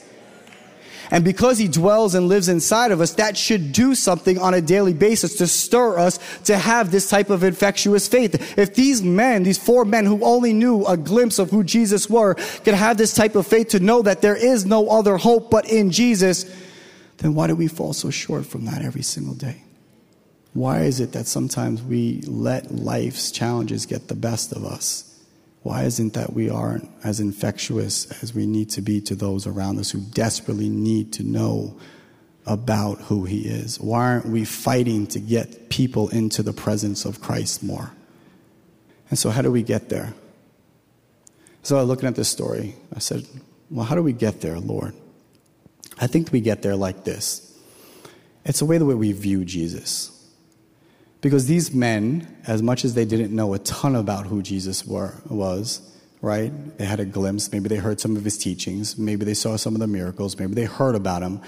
And 1.11 1.23
because 1.23 1.57
he 1.57 1.67
dwells 1.67 2.13
and 2.13 2.27
lives 2.27 2.49
inside 2.49 2.91
of 2.91 3.01
us, 3.01 3.13
that 3.13 3.35
should 3.35 3.71
do 3.71 3.95
something 3.95 4.37
on 4.37 4.53
a 4.53 4.61
daily 4.61 4.93
basis 4.93 5.35
to 5.37 5.47
stir 5.47 5.97
us 5.97 6.19
to 6.43 6.57
have 6.57 6.91
this 6.91 7.09
type 7.09 7.29
of 7.29 7.43
infectious 7.43 8.07
faith. 8.07 8.57
If 8.57 8.75
these 8.75 9.01
men, 9.01 9.43
these 9.43 9.57
four 9.57 9.85
men 9.85 10.05
who 10.05 10.23
only 10.23 10.53
knew 10.53 10.85
a 10.85 10.97
glimpse 10.97 11.39
of 11.39 11.49
who 11.49 11.63
Jesus 11.63 12.09
were, 12.09 12.35
could 12.35 12.75
have 12.75 12.97
this 12.97 13.15
type 13.15 13.35
of 13.35 13.47
faith 13.47 13.69
to 13.69 13.79
know 13.79 14.03
that 14.03 14.21
there 14.21 14.35
is 14.35 14.65
no 14.65 14.89
other 14.89 15.17
hope 15.17 15.49
but 15.49 15.67
in 15.67 15.89
Jesus, 15.89 16.45
then 17.19 17.35
why 17.35 17.47
do 17.47 17.55
we 17.55 17.67
fall 17.67 17.93
so 17.93 18.09
short 18.09 18.45
from 18.45 18.65
that 18.65 18.81
every 18.81 19.03
single 19.03 19.35
day? 19.35 19.63
Why 20.53 20.81
is 20.81 20.99
it 20.99 21.11
that 21.11 21.27
sometimes 21.27 21.81
we 21.81 22.21
let 22.21 22.71
life's 22.71 23.31
challenges 23.31 23.85
get 23.85 24.07
the 24.07 24.15
best 24.15 24.51
of 24.51 24.65
us? 24.65 25.05
Why 25.61 25.83
isn't 25.83 26.13
that 26.13 26.33
we 26.33 26.49
aren't 26.49 26.89
as 27.03 27.19
infectious 27.19 28.09
as 28.23 28.33
we 28.33 28.45
need 28.45 28.69
to 28.71 28.81
be 28.81 29.01
to 29.01 29.15
those 29.15 29.45
around 29.45 29.77
us 29.77 29.91
who 29.91 29.99
desperately 29.99 30.69
need 30.69 31.13
to 31.13 31.23
know 31.23 31.77
about 32.45 33.01
who 33.01 33.25
He 33.25 33.41
is? 33.41 33.79
Why 33.79 34.05
aren't 34.05 34.27
we 34.27 34.45
fighting 34.45 35.05
to 35.07 35.19
get 35.19 35.69
people 35.69 36.07
into 36.09 36.41
the 36.41 36.53
presence 36.53 37.05
of 37.05 37.21
Christ 37.21 37.61
more? 37.61 37.91
And 39.09 39.19
so, 39.19 39.29
how 39.29 39.41
do 39.41 39.51
we 39.51 39.63
get 39.63 39.89
there? 39.89 40.13
So, 41.61 41.83
looking 41.83 42.07
at 42.07 42.15
this 42.15 42.29
story. 42.29 42.75
I 42.95 42.99
said, 42.99 43.27
Well, 43.69 43.85
how 43.85 43.95
do 43.95 44.01
we 44.01 44.13
get 44.13 44.41
there, 44.41 44.59
Lord? 44.59 44.95
I 45.99 46.07
think 46.07 46.31
we 46.31 46.39
get 46.41 46.61
there 46.61 46.75
like 46.75 47.03
this 47.03 47.45
it's 48.45 48.59
the 48.59 48.65
way 48.65 48.77
the 48.77 48.85
way 48.85 48.95
we 48.95 49.11
view 49.11 49.45
Jesus. 49.45 50.15
Because 51.21 51.47
these 51.47 51.73
men, 51.73 52.37
as 52.47 52.63
much 52.63 52.85
as 52.85 52.93
they 52.93 53.03
didn't 53.03 53.35
know 53.35 53.53
a 53.53 53.59
ton 53.59 53.95
about 53.95 54.25
who 54.25 54.41
Jesus 54.41 54.85
were, 54.85 55.13
was, 55.29 55.81
right? 56.21 56.51
They 56.77 56.85
had 56.85 57.01
a 57.01 57.05
glimpse. 57.05 57.51
Maybe 57.51 57.67
they 57.67 57.75
heard 57.75 57.99
some 57.99 58.15
of 58.15 58.23
his 58.23 58.37
teachings. 58.37 58.97
Maybe 58.97 59.25
they 59.25 59.33
saw 59.33 59.57
some 59.57 59.75
of 59.75 59.81
the 59.81 59.87
miracles. 59.87 60.39
Maybe 60.39 60.53
they 60.53 60.63
heard 60.63 60.95
about 60.95 61.21
him. 61.21 61.41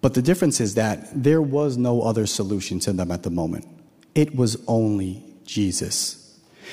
But 0.00 0.14
the 0.14 0.22
difference 0.22 0.60
is 0.60 0.74
that 0.74 1.08
there 1.12 1.42
was 1.42 1.76
no 1.76 2.02
other 2.02 2.26
solution 2.26 2.78
to 2.80 2.92
them 2.92 3.10
at 3.10 3.24
the 3.24 3.30
moment. 3.30 3.66
It 4.14 4.36
was 4.36 4.62
only 4.68 5.24
Jesus. 5.44 6.23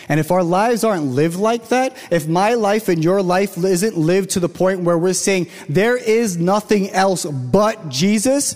And 0.10 0.20
if 0.20 0.32
our 0.32 0.44
lives 0.44 0.84
aren't 0.84 1.06
lived 1.06 1.38
like 1.38 1.70
that, 1.70 1.96
if 2.12 2.28
my 2.28 2.54
life 2.54 2.90
and 2.90 3.04
your 3.04 3.22
life 3.22 3.58
isn't 3.58 3.98
lived 3.98 4.32
to 4.32 4.40
the 4.40 4.50
point 4.50 4.82
where 4.82 4.98
we're 4.98 5.14
saying 5.14 5.48
there 5.70 5.98
is 5.98 6.38
nothing 6.38 6.90
else 6.92 7.26
but 7.26 7.90
Jesus, 7.90 8.56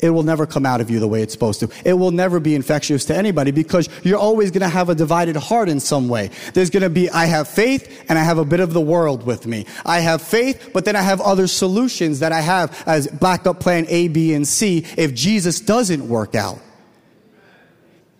it 0.00 0.10
will 0.10 0.22
never 0.22 0.46
come 0.46 0.64
out 0.64 0.80
of 0.80 0.90
you 0.90 1.00
the 1.00 1.08
way 1.08 1.22
it's 1.22 1.32
supposed 1.32 1.60
to. 1.60 1.70
It 1.84 1.94
will 1.94 2.12
never 2.12 2.38
be 2.38 2.54
infectious 2.54 3.04
to 3.06 3.16
anybody 3.16 3.50
because 3.50 3.88
you're 4.04 4.18
always 4.18 4.50
going 4.50 4.62
to 4.62 4.68
have 4.68 4.88
a 4.88 4.94
divided 4.94 5.36
heart 5.36 5.68
in 5.68 5.80
some 5.80 6.08
way. 6.08 6.30
There's 6.54 6.70
going 6.70 6.84
to 6.84 6.90
be, 6.90 7.10
I 7.10 7.26
have 7.26 7.48
faith 7.48 8.04
and 8.08 8.18
I 8.18 8.22
have 8.22 8.38
a 8.38 8.44
bit 8.44 8.60
of 8.60 8.72
the 8.72 8.80
world 8.80 9.26
with 9.26 9.46
me. 9.46 9.66
I 9.84 10.00
have 10.00 10.22
faith, 10.22 10.70
but 10.72 10.84
then 10.84 10.94
I 10.94 11.02
have 11.02 11.20
other 11.20 11.46
solutions 11.46 12.20
that 12.20 12.32
I 12.32 12.40
have 12.40 12.82
as 12.86 13.08
backup 13.08 13.60
plan 13.60 13.86
A, 13.88 14.08
B, 14.08 14.34
and 14.34 14.46
C 14.46 14.86
if 14.96 15.14
Jesus 15.14 15.60
doesn't 15.60 16.08
work 16.08 16.34
out. 16.34 16.60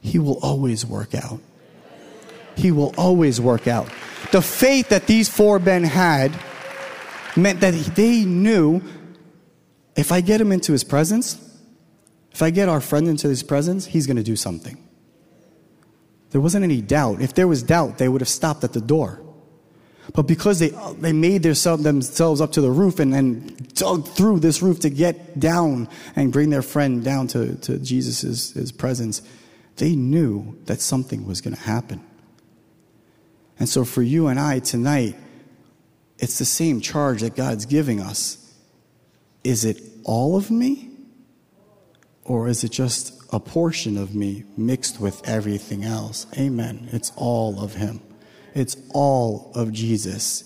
He 0.00 0.18
will 0.18 0.38
always 0.42 0.84
work 0.84 1.14
out. 1.14 1.40
He 2.58 2.72
will 2.72 2.92
always 2.98 3.40
work 3.40 3.68
out. 3.68 3.88
The 4.32 4.42
faith 4.42 4.88
that 4.88 5.06
these 5.06 5.28
four 5.28 5.60
men 5.60 5.84
had 5.84 6.32
meant 7.36 7.60
that 7.60 7.72
they 7.94 8.24
knew 8.24 8.82
if 9.96 10.10
I 10.10 10.20
get 10.20 10.40
him 10.40 10.50
into 10.50 10.72
his 10.72 10.82
presence, 10.82 11.38
if 12.32 12.42
I 12.42 12.50
get 12.50 12.68
our 12.68 12.80
friend 12.80 13.06
into 13.06 13.28
his 13.28 13.42
presence, 13.42 13.86
he's 13.86 14.06
going 14.06 14.16
to 14.16 14.22
do 14.22 14.36
something. 14.36 14.76
There 16.30 16.40
wasn't 16.40 16.64
any 16.64 16.82
doubt. 16.82 17.20
If 17.22 17.34
there 17.34 17.48
was 17.48 17.62
doubt, 17.62 17.98
they 17.98 18.08
would 18.08 18.20
have 18.20 18.28
stopped 18.28 18.64
at 18.64 18.72
the 18.72 18.80
door. 18.80 19.22
But 20.14 20.22
because 20.22 20.58
they, 20.58 20.70
they 20.98 21.12
made 21.12 21.42
their, 21.42 21.54
themselves 21.76 22.40
up 22.40 22.52
to 22.52 22.60
the 22.60 22.70
roof 22.70 22.98
and, 22.98 23.14
and 23.14 23.74
dug 23.74 24.08
through 24.08 24.40
this 24.40 24.62
roof 24.62 24.80
to 24.80 24.90
get 24.90 25.38
down 25.38 25.88
and 26.16 26.32
bring 26.32 26.50
their 26.50 26.62
friend 26.62 27.04
down 27.04 27.28
to, 27.28 27.54
to 27.56 27.78
Jesus' 27.78 28.52
his 28.52 28.72
presence, 28.72 29.22
they 29.76 29.94
knew 29.94 30.58
that 30.64 30.80
something 30.80 31.26
was 31.26 31.40
going 31.40 31.54
to 31.54 31.62
happen. 31.62 32.07
And 33.58 33.68
so 33.68 33.84
for 33.84 34.02
you 34.02 34.28
and 34.28 34.38
I 34.38 34.60
tonight, 34.60 35.16
it's 36.18 36.38
the 36.38 36.44
same 36.44 36.80
charge 36.80 37.20
that 37.22 37.36
God's 37.36 37.66
giving 37.66 38.00
us. 38.00 38.52
Is 39.44 39.64
it 39.64 39.80
all 40.04 40.36
of 40.36 40.50
me? 40.50 40.90
Or 42.24 42.48
is 42.48 42.64
it 42.64 42.72
just 42.72 43.14
a 43.32 43.40
portion 43.40 43.96
of 43.96 44.14
me 44.14 44.44
mixed 44.56 45.00
with 45.00 45.26
everything 45.26 45.84
else? 45.84 46.26
Amen. 46.36 46.88
It's 46.92 47.12
all 47.16 47.60
of 47.60 47.74
Him, 47.74 48.00
it's 48.54 48.76
all 48.90 49.52
of 49.54 49.72
Jesus. 49.72 50.44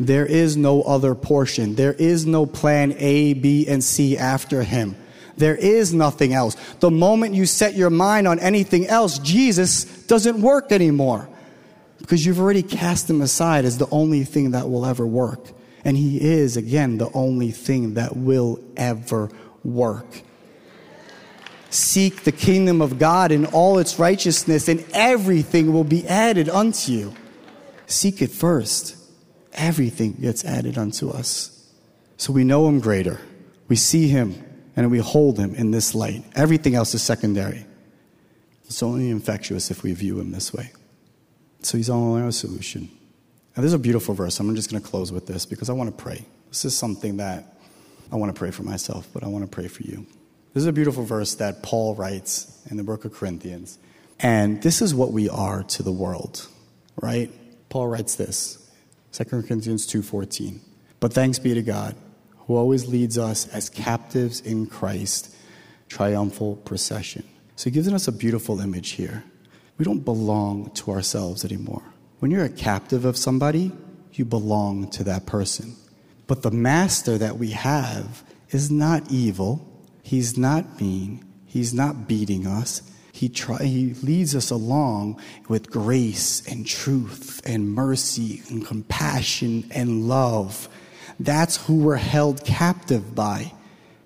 There 0.00 0.26
is 0.26 0.56
no 0.56 0.82
other 0.82 1.14
portion. 1.14 1.76
There 1.76 1.92
is 1.92 2.26
no 2.26 2.44
plan 2.44 2.94
A, 2.98 3.34
B, 3.34 3.68
and 3.68 3.84
C 3.84 4.18
after 4.18 4.64
Him. 4.64 4.96
There 5.36 5.54
is 5.54 5.94
nothing 5.94 6.32
else. 6.32 6.56
The 6.80 6.90
moment 6.90 7.34
you 7.34 7.46
set 7.46 7.74
your 7.74 7.90
mind 7.90 8.26
on 8.26 8.40
anything 8.40 8.86
else, 8.88 9.18
Jesus 9.18 9.84
doesn't 10.06 10.40
work 10.40 10.72
anymore 10.72 11.28
because 12.02 12.26
you've 12.26 12.38
already 12.38 12.62
cast 12.62 13.08
him 13.08 13.22
aside 13.22 13.64
as 13.64 13.78
the 13.78 13.88
only 13.90 14.24
thing 14.24 14.50
that 14.50 14.68
will 14.68 14.84
ever 14.84 15.06
work. 15.06 15.40
And 15.84 15.96
he 15.96 16.20
is, 16.20 16.56
again, 16.56 16.98
the 16.98 17.10
only 17.12 17.50
thing 17.50 17.94
that 17.94 18.16
will 18.16 18.60
ever 18.76 19.30
work. 19.64 20.22
Seek 21.70 22.24
the 22.24 22.32
kingdom 22.32 22.82
of 22.82 22.98
God 22.98 23.32
in 23.32 23.46
all 23.46 23.78
its 23.78 23.98
righteousness, 23.98 24.68
and 24.68 24.84
everything 24.92 25.72
will 25.72 25.84
be 25.84 26.06
added 26.06 26.48
unto 26.48 26.92
you. 26.92 27.14
Seek 27.86 28.20
it 28.20 28.30
first. 28.30 28.96
Everything 29.54 30.12
gets 30.12 30.44
added 30.44 30.76
unto 30.76 31.08
us. 31.10 31.70
So 32.16 32.32
we 32.32 32.44
know 32.44 32.68
him 32.68 32.80
greater. 32.80 33.20
We 33.68 33.76
see 33.76 34.08
him 34.08 34.42
and 34.76 34.90
we 34.90 34.98
hold 34.98 35.38
him 35.38 35.54
in 35.54 35.70
this 35.70 35.94
light. 35.94 36.24
Everything 36.34 36.74
else 36.74 36.94
is 36.94 37.02
secondary. 37.02 37.66
It's 38.64 38.82
only 38.82 39.10
infectious 39.10 39.70
if 39.70 39.82
we 39.82 39.92
view 39.92 40.20
him 40.20 40.30
this 40.30 40.52
way. 40.52 40.72
So 41.62 41.76
he's 41.78 41.90
all 41.90 42.16
our 42.16 42.32
solution. 42.32 42.90
Now, 43.56 43.62
there's 43.62 43.72
a 43.72 43.78
beautiful 43.78 44.14
verse. 44.14 44.40
I'm 44.40 44.54
just 44.54 44.70
going 44.70 44.82
to 44.82 44.88
close 44.88 45.12
with 45.12 45.26
this 45.26 45.46
because 45.46 45.70
I 45.70 45.74
want 45.74 45.96
to 45.96 46.02
pray. 46.02 46.24
This 46.48 46.64
is 46.64 46.76
something 46.76 47.18
that 47.18 47.44
I 48.10 48.16
want 48.16 48.34
to 48.34 48.38
pray 48.38 48.50
for 48.50 48.62
myself, 48.62 49.08
but 49.12 49.22
I 49.22 49.28
want 49.28 49.44
to 49.44 49.48
pray 49.48 49.68
for 49.68 49.82
you. 49.82 50.06
This 50.54 50.62
is 50.62 50.66
a 50.66 50.72
beautiful 50.72 51.04
verse 51.04 51.34
that 51.36 51.62
Paul 51.62 51.94
writes 51.94 52.60
in 52.70 52.76
the 52.76 52.82
book 52.82 53.04
of 53.04 53.14
Corinthians. 53.14 53.78
And 54.20 54.62
this 54.62 54.82
is 54.82 54.94
what 54.94 55.12
we 55.12 55.28
are 55.28 55.62
to 55.62 55.82
the 55.82 55.92
world, 55.92 56.46
right? 57.00 57.30
Paul 57.68 57.88
writes 57.88 58.16
this, 58.16 58.58
2 59.12 59.24
Corinthians 59.24 59.86
2:14. 59.86 60.60
But 61.00 61.12
thanks 61.12 61.38
be 61.38 61.54
to 61.54 61.62
God, 61.62 61.96
who 62.46 62.56
always 62.56 62.86
leads 62.86 63.18
us 63.18 63.48
as 63.48 63.68
captives 63.68 64.40
in 64.40 64.66
Christ, 64.66 65.34
triumphal 65.88 66.56
procession. 66.56 67.24
So 67.56 67.64
he 67.64 67.70
gives 67.70 67.88
us 67.88 68.06
a 68.08 68.12
beautiful 68.12 68.60
image 68.60 68.90
here. 68.90 69.24
We 69.78 69.84
don't 69.84 70.04
belong 70.04 70.70
to 70.72 70.90
ourselves 70.90 71.44
anymore. 71.44 71.82
When 72.18 72.30
you're 72.30 72.44
a 72.44 72.50
captive 72.50 73.04
of 73.04 73.16
somebody, 73.16 73.72
you 74.12 74.24
belong 74.24 74.90
to 74.90 75.04
that 75.04 75.26
person. 75.26 75.76
But 76.26 76.42
the 76.42 76.50
master 76.50 77.18
that 77.18 77.38
we 77.38 77.50
have 77.50 78.22
is 78.50 78.70
not 78.70 79.10
evil 79.10 79.68
He's 80.02 80.36
not 80.36 80.80
mean. 80.80 81.24
He's 81.46 81.72
not 81.72 82.08
beating 82.08 82.46
us. 82.46 82.82
He, 83.12 83.28
try, 83.28 83.62
he 83.62 83.94
leads 84.02 84.34
us 84.34 84.50
along 84.50 85.20
with 85.48 85.70
grace 85.70 86.46
and 86.46 86.66
truth 86.66 87.40
and 87.44 87.72
mercy 87.72 88.42
and 88.48 88.66
compassion 88.66 89.70
and 89.70 90.08
love. 90.08 90.68
That's 91.20 91.66
who 91.66 91.76
we're 91.76 91.96
held 91.96 92.44
captive 92.44 93.14
by. 93.14 93.52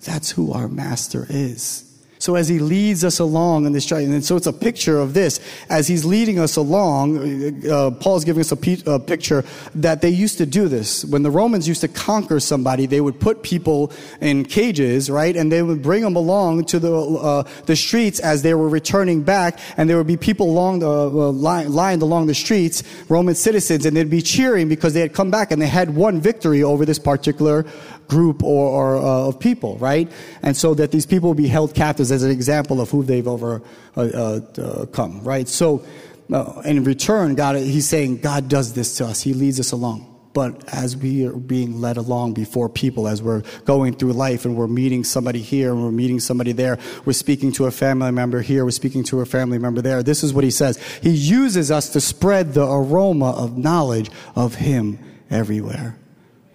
That's 0.05 0.31
who 0.33 0.52
our 0.52 0.68
master 0.68 1.26
is. 1.29 1.95
So 2.26 2.34
as 2.34 2.48
he 2.48 2.58
leads 2.58 3.04
us 3.04 3.20
along 3.20 3.66
in 3.66 3.72
this 3.72 3.86
journey, 3.86 4.06
and 4.06 4.24
so 4.24 4.34
it's 4.34 4.48
a 4.48 4.52
picture 4.52 4.98
of 4.98 5.14
this. 5.14 5.38
As 5.68 5.86
he's 5.86 6.04
leading 6.04 6.40
us 6.40 6.56
along, 6.56 7.64
uh, 7.70 7.92
Paul's 7.92 8.24
giving 8.24 8.40
us 8.40 8.50
a, 8.50 8.56
picture 8.98 9.44
that 9.76 10.00
they 10.02 10.08
used 10.08 10.36
to 10.38 10.44
do 10.44 10.66
this. 10.66 11.04
When 11.04 11.22
the 11.22 11.30
Romans 11.30 11.68
used 11.68 11.82
to 11.82 11.88
conquer 11.88 12.40
somebody, 12.40 12.86
they 12.86 13.00
would 13.00 13.20
put 13.20 13.44
people 13.44 13.92
in 14.20 14.44
cages, 14.44 15.08
right? 15.08 15.36
And 15.36 15.52
they 15.52 15.62
would 15.62 15.82
bring 15.82 16.02
them 16.02 16.16
along 16.16 16.64
to 16.64 16.80
the, 16.80 16.92
uh, 16.92 17.42
the 17.66 17.76
streets 17.76 18.18
as 18.18 18.42
they 18.42 18.54
were 18.54 18.68
returning 18.68 19.22
back, 19.22 19.60
and 19.76 19.88
there 19.88 19.96
would 19.96 20.08
be 20.08 20.16
people 20.16 20.50
along 20.50 20.80
the, 20.80 20.90
uh, 20.90 21.30
lined 21.30 22.02
along 22.02 22.26
the 22.26 22.34
streets, 22.34 22.82
Roman 23.08 23.36
citizens, 23.36 23.86
and 23.86 23.96
they'd 23.96 24.10
be 24.10 24.20
cheering 24.20 24.68
because 24.68 24.94
they 24.94 25.00
had 25.00 25.14
come 25.14 25.30
back 25.30 25.52
and 25.52 25.62
they 25.62 25.68
had 25.68 25.94
won 25.94 26.20
victory 26.20 26.64
over 26.64 26.84
this 26.84 26.98
particular 26.98 27.64
group 28.08 28.42
or, 28.42 28.68
or 28.68 28.96
uh, 28.96 29.28
of 29.28 29.38
people, 29.38 29.76
right? 29.78 30.10
And 30.42 30.56
so 30.56 30.74
that 30.74 30.92
these 30.92 31.06
people 31.06 31.30
will 31.30 31.34
be 31.34 31.48
held 31.48 31.74
captives 31.74 32.10
as 32.16 32.24
an 32.24 32.31
example 32.33 32.81
of 32.81 32.90
who 32.90 33.05
they've 33.05 33.26
overcome, 33.29 33.62
uh, 33.96 34.61
uh, 34.98 35.09
right? 35.22 35.46
So, 35.48 35.85
uh, 36.33 36.62
in 36.64 36.83
return, 36.83 37.37
God, 37.37 37.57
He's 37.57 37.88
saying 37.88 38.18
God 38.18 38.48
does 38.48 38.72
this 38.72 38.96
to 38.96 39.07
us. 39.07 39.22
He 39.22 39.33
leads 39.33 39.61
us 39.61 39.70
along. 39.70 40.12
But 40.37 40.68
as 40.74 40.98
we 40.98 41.26
are 41.26 41.33
being 41.33 41.81
led 41.81 41.96
along 41.96 42.35
before 42.35 42.68
people, 42.68 43.09
as 43.09 43.22
we're 43.22 43.42
going 43.64 43.94
through 43.94 44.12
life 44.12 44.44
and 44.44 44.55
we're 44.55 44.66
meeting 44.66 45.02
somebody 45.02 45.40
here 45.40 45.72
and 45.72 45.83
we're 45.83 45.90
meeting 45.90 46.20
somebody 46.20 46.52
there, 46.52 46.79
we're 47.07 47.14
speaking 47.14 47.52
to 47.52 47.64
a 47.64 47.70
family 47.70 48.11
member 48.11 48.42
here, 48.42 48.62
we're 48.62 48.70
speaking 48.70 49.02
to 49.05 49.20
a 49.20 49.24
family 49.24 49.57
member 49.57 49.81
there. 49.81 50.02
This 50.02 50.22
is 50.22 50.35
what 50.35 50.44
he 50.44 50.50
says. 50.50 50.76
He 51.02 51.09
uses 51.09 51.70
us 51.70 51.88
to 51.90 52.02
spread 52.02 52.52
the 52.52 52.66
aroma 52.66 53.31
of 53.31 53.57
knowledge 53.57 54.11
of 54.35 54.57
him 54.57 54.98
everywhere. 55.31 55.96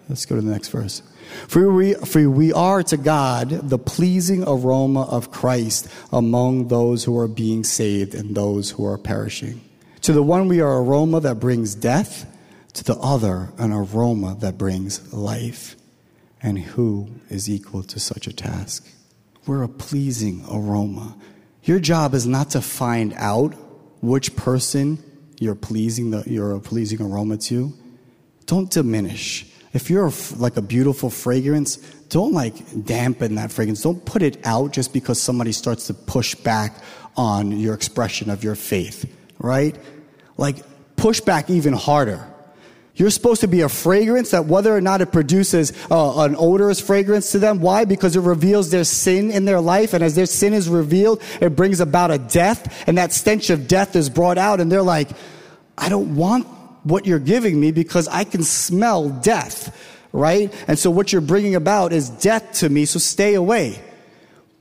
Let's 0.08 0.26
go 0.26 0.36
to 0.36 0.42
the 0.42 0.52
next 0.52 0.68
verse. 0.68 1.02
For 1.48 1.72
we, 1.72 1.94
for 1.94 2.28
we 2.28 2.52
are 2.52 2.82
to 2.84 2.96
God 2.96 3.48
the 3.48 3.78
pleasing 3.78 4.44
aroma 4.46 5.02
of 5.02 5.30
Christ 5.30 5.88
among 6.12 6.68
those 6.68 7.04
who 7.04 7.18
are 7.18 7.28
being 7.28 7.64
saved 7.64 8.14
and 8.14 8.34
those 8.34 8.70
who 8.70 8.86
are 8.86 8.98
perishing. 8.98 9.60
To 10.02 10.12
the 10.12 10.22
one 10.22 10.48
we 10.48 10.60
are 10.60 10.82
aroma 10.82 11.20
that 11.20 11.40
brings 11.40 11.74
death, 11.74 12.26
to 12.74 12.84
the 12.84 12.96
other 12.96 13.52
an 13.58 13.72
aroma 13.72 14.36
that 14.40 14.58
brings 14.58 15.12
life. 15.12 15.76
And 16.42 16.58
who 16.58 17.08
is 17.28 17.48
equal 17.48 17.82
to 17.84 18.00
such 18.00 18.26
a 18.26 18.32
task? 18.32 18.88
We're 19.46 19.62
a 19.62 19.68
pleasing 19.68 20.44
aroma. 20.50 21.16
Your 21.62 21.78
job 21.78 22.14
is 22.14 22.26
not 22.26 22.50
to 22.50 22.60
find 22.60 23.12
out 23.16 23.54
which 24.00 24.34
person 24.34 25.02
you're 25.38 25.54
pleasing 25.54 26.10
the, 26.10 26.24
you're 26.26 26.56
a 26.56 26.60
pleasing 26.60 27.00
aroma 27.00 27.36
to. 27.36 27.72
Don't 28.46 28.70
diminish 28.70 29.46
if 29.72 29.88
you're 29.88 30.12
like 30.36 30.56
a 30.56 30.62
beautiful 30.62 31.10
fragrance, 31.10 31.76
don't 32.08 32.32
like 32.32 32.54
dampen 32.84 33.36
that 33.36 33.50
fragrance. 33.50 33.82
Don't 33.82 34.04
put 34.04 34.22
it 34.22 34.44
out 34.44 34.72
just 34.72 34.92
because 34.92 35.20
somebody 35.20 35.52
starts 35.52 35.86
to 35.86 35.94
push 35.94 36.34
back 36.34 36.74
on 37.16 37.52
your 37.52 37.74
expression 37.74 38.30
of 38.30 38.44
your 38.44 38.54
faith, 38.54 39.10
right? 39.38 39.76
Like 40.36 40.56
push 40.96 41.20
back 41.20 41.48
even 41.50 41.72
harder. 41.72 42.28
You're 42.94 43.10
supposed 43.10 43.40
to 43.40 43.48
be 43.48 43.62
a 43.62 43.70
fragrance 43.70 44.32
that 44.32 44.44
whether 44.44 44.76
or 44.76 44.82
not 44.82 45.00
it 45.00 45.12
produces 45.12 45.72
uh, 45.90 46.20
an 46.24 46.36
odorous 46.36 46.78
fragrance 46.78 47.32
to 47.32 47.38
them. 47.38 47.60
Why? 47.60 47.86
Because 47.86 48.16
it 48.16 48.20
reveals 48.20 48.70
their 48.70 48.84
sin 48.84 49.30
in 49.30 49.46
their 49.46 49.60
life. 49.60 49.94
And 49.94 50.04
as 50.04 50.14
their 50.14 50.26
sin 50.26 50.52
is 50.52 50.68
revealed, 50.68 51.22
it 51.40 51.56
brings 51.56 51.80
about 51.80 52.10
a 52.10 52.18
death. 52.18 52.86
And 52.86 52.98
that 52.98 53.12
stench 53.12 53.48
of 53.48 53.66
death 53.66 53.96
is 53.96 54.10
brought 54.10 54.36
out. 54.36 54.60
And 54.60 54.70
they're 54.70 54.82
like, 54.82 55.08
I 55.78 55.88
don't 55.88 56.14
want 56.16 56.46
what 56.84 57.06
you're 57.06 57.18
giving 57.18 57.58
me 57.58 57.72
because 57.72 58.08
I 58.08 58.24
can 58.24 58.42
smell 58.42 59.08
death, 59.08 59.76
right? 60.12 60.52
And 60.68 60.78
so 60.78 60.90
what 60.90 61.12
you're 61.12 61.20
bringing 61.20 61.54
about 61.54 61.92
is 61.92 62.10
death 62.10 62.54
to 62.54 62.68
me, 62.68 62.84
so 62.84 62.98
stay 62.98 63.34
away. 63.34 63.80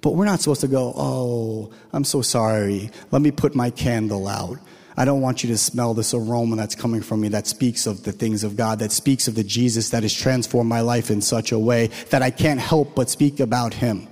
But 0.02 0.16
we're 0.16 0.26
not 0.26 0.40
supposed 0.40 0.62
to 0.62 0.68
go, 0.68 0.94
oh, 0.96 1.72
I'm 1.94 2.04
so 2.04 2.22
sorry. 2.22 2.90
Let 3.12 3.22
me 3.22 3.32
put 3.32 3.56
my 3.56 3.70
candle 3.70 4.28
out. 4.28 4.58
I 4.98 5.06
don't 5.06 5.22
want 5.22 5.44
you 5.44 5.50
to 5.50 5.58
smell 5.58 5.94
this 5.94 6.14
aroma 6.14 6.56
that's 6.56 6.76
coming 6.76 7.02
from 7.02 7.22
me 7.22 7.30
that 7.30 7.48
speaks 7.48 7.88
of 7.88 8.04
the 8.04 8.12
things 8.12 8.44
of 8.44 8.58
God, 8.58 8.80
that 8.80 8.92
speaks 8.92 9.28
of 9.28 9.36
the 9.36 9.44
Jesus 9.44 9.90
that 9.90 10.04
has 10.04 10.14
transformed 10.14 10.70
my 10.70 10.82
life 10.82 11.10
in 11.10 11.22
such 11.22 11.52
a 11.52 11.60
way 11.60 11.88
that 12.10 12.22
I 12.22 12.30
can't 12.30 12.60
help 12.60 12.96
but 12.96 13.10
speak 13.10 13.40
about 13.40 13.74
Him. 13.74 14.08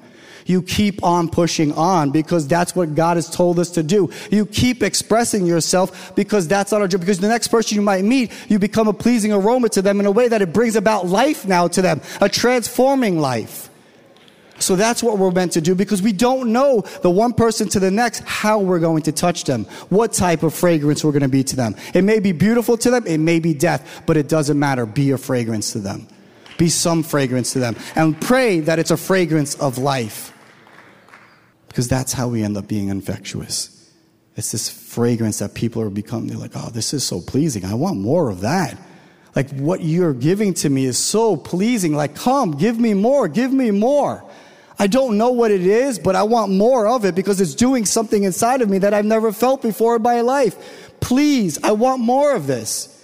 You 0.45 0.62
keep 0.62 1.04
on 1.04 1.30
pushing 1.30 1.73
on 1.73 2.12
because 2.12 2.47
that's 2.47 2.75
what 2.75 2.95
God 2.95 3.17
has 3.17 3.30
told 3.30 3.60
us 3.60 3.69
to 3.71 3.84
do. 3.84 4.12
You 4.32 4.45
keep 4.45 4.84
expressing 4.84 5.45
yourself 5.45 6.15
because 6.15 6.47
that's 6.47 6.71
not 6.71 6.82
our 6.82 6.88
job. 6.88 7.02
Because 7.02 7.19
the 7.19 7.28
next 7.28 7.49
person 7.49 7.75
you 7.75 7.82
might 7.82 8.04
meet, 8.04 8.32
you 8.49 8.60
become 8.60 8.88
a 8.88 8.93
pleasing 8.93 9.32
aroma 9.32 9.69
to 9.69 9.82
them 9.82 9.99
in 9.99 10.06
a 10.06 10.12
way 10.12 10.28
that 10.28 10.41
it 10.41 10.54
brings 10.54 10.75
about 10.75 11.08
life 11.08 11.45
now 11.45 11.67
to 11.69 11.82
them, 11.82 12.02
a 12.21 12.30
transforming 12.30 13.19
life. 13.19 13.69
So 14.60 14.75
that's 14.75 15.02
what 15.02 15.17
we're 15.17 15.32
meant 15.32 15.54
to 15.54 15.62
do 15.62 15.73
because 15.73 16.02
we 16.02 16.12
don't 16.12 16.52
know 16.52 16.82
the 17.02 17.10
one 17.10 17.34
person 17.34 17.69
to 17.69 17.80
the 17.80 17.91
next 17.91 18.19
how 18.25 18.60
we're 18.60 18.80
going 18.80 19.04
to 19.04 19.12
touch 19.12 19.45
them, 19.45 19.65
what 19.89 20.13
type 20.13 20.43
of 20.43 20.54
fragrance 20.54 21.04
we're 21.04 21.12
going 21.12 21.21
to 21.21 21.30
be 21.30 21.43
to 21.45 21.56
them. 21.56 21.75
It 21.93 22.04
may 22.04 22.19
be 22.19 22.34
beautiful 22.34 22.78
to 22.78 22.91
them, 22.91 23.08
it 23.08 23.19
may 23.19 23.39
be 23.39 23.54
death, 23.54 24.04
but 24.06 24.17
it 24.17 24.28
doesn't 24.28 24.60
matter. 24.60 24.86
Be 24.86 25.12
a 25.12 25.17
fragrance 25.17 25.71
to 25.73 25.80
them. 25.80 26.08
Be 26.60 26.69
some 26.69 27.02
fragrance 27.02 27.54
to 27.54 27.60
them. 27.60 27.76
And 27.95 28.19
pray 28.22 28.60
that 28.60 28.78
it's 28.78 28.91
a 28.91 28.98
fragrance 28.98 29.56
of 29.56 29.80
life 29.80 30.32
because 31.69 31.88
that's 31.88 32.12
how 32.12 32.28
we 32.28 32.43
end 32.43 32.58
up 32.58 32.67
being 32.67 32.89
infectious. 32.89 33.91
It's 34.36 34.52
this 34.52 34.69
fragrance 34.69 35.39
that 35.39 35.54
people 35.54 35.82
are 35.82 35.89
becoming, 35.89 36.28
they're 36.28 36.38
like, 36.38 36.52
oh, 36.56 36.69
this 36.69 36.93
is 36.93 37.06
so 37.06 37.22
pleasing. 37.22 37.63
I 37.63 37.74
want 37.74 37.98
more 37.98 38.30
of 38.30 38.41
that. 38.41 38.78
Like, 39.36 39.50
what 39.52 39.82
you're 39.82 40.13
giving 40.13 40.54
to 40.56 40.69
me 40.69 40.86
is 40.86 40.98
so 40.98 41.38
pleasing. 41.38 41.93
Like, 41.93 42.15
come, 42.15 42.52
give 42.52 42.78
me 42.78 42.93
more, 42.93 43.30
give 43.30 43.54
me 43.54 43.72
more. 43.72 44.24
I 44.78 44.88
don't 44.88 45.17
know 45.17 45.30
what 45.30 45.52
it 45.52 45.62
is, 45.62 45.98
but 46.00 46.15
I 46.15 46.24
want 46.24 46.52
more 46.52 46.88
of 46.88 47.06
it 47.06 47.15
because 47.15 47.39
it's 47.39 47.56
doing 47.56 47.86
something 47.86 48.24
inside 48.24 48.62
of 48.62 48.69
me 48.69 48.80
that 48.80 48.93
I've 48.93 49.06
never 49.06 49.32
felt 49.32 49.62
before 49.62 49.95
in 49.95 50.02
my 50.02 50.22
life. 50.22 50.91
Please, 51.00 51.62
I 51.63 51.72
want 51.72 52.02
more 52.02 52.36
of 52.36 52.48
this. 52.48 52.95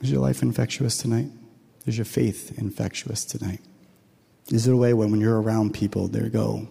Is 0.00 0.10
your 0.10 0.20
life 0.20 0.42
infectious 0.42 0.98
tonight? 0.98 1.28
Is 1.90 1.98
your 1.98 2.04
faith 2.04 2.56
infectious 2.56 3.24
tonight? 3.24 3.58
Is 4.52 4.68
it 4.68 4.72
a 4.72 4.76
way 4.76 4.94
when, 4.94 5.10
when 5.10 5.20
you're 5.20 5.42
around 5.42 5.74
people, 5.74 6.06
they 6.06 6.28
go, 6.28 6.68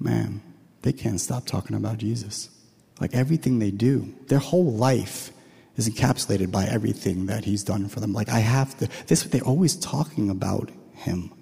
man, 0.00 0.42
they 0.82 0.92
can't 0.92 1.20
stop 1.20 1.46
talking 1.46 1.76
about 1.76 1.98
Jesus. 1.98 2.50
Like 3.00 3.14
everything 3.14 3.60
they 3.60 3.70
do, 3.70 4.12
their 4.26 4.40
whole 4.40 4.72
life 4.72 5.30
is 5.76 5.88
encapsulated 5.88 6.50
by 6.50 6.64
everything 6.64 7.26
that 7.26 7.44
he's 7.44 7.62
done 7.62 7.86
for 7.86 8.00
them. 8.00 8.12
Like 8.12 8.30
I 8.30 8.40
have 8.40 8.76
to, 8.78 8.88
this, 9.06 9.22
they're 9.22 9.42
always 9.42 9.76
talking 9.76 10.28
about 10.28 10.72
him. 10.92 11.32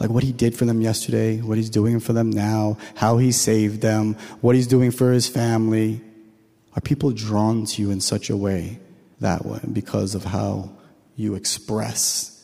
Like 0.00 0.10
what 0.10 0.24
he 0.24 0.32
did 0.32 0.56
for 0.56 0.64
them 0.64 0.80
yesterday, 0.80 1.40
what 1.40 1.58
he's 1.58 1.70
doing 1.70 2.00
for 2.00 2.12
them 2.12 2.28
now, 2.28 2.76
how 2.96 3.18
he 3.18 3.30
saved 3.30 3.82
them, 3.82 4.14
what 4.40 4.56
he's 4.56 4.66
doing 4.66 4.90
for 4.90 5.12
his 5.12 5.28
family. 5.28 6.00
Are 6.74 6.80
people 6.80 7.12
drawn 7.12 7.66
to 7.66 7.82
you 7.82 7.92
in 7.92 8.00
such 8.00 8.30
a 8.30 8.36
way 8.36 8.80
that 9.20 9.46
way 9.46 9.60
because 9.72 10.16
of 10.16 10.24
how 10.24 10.72
you 11.14 11.36
express 11.36 12.34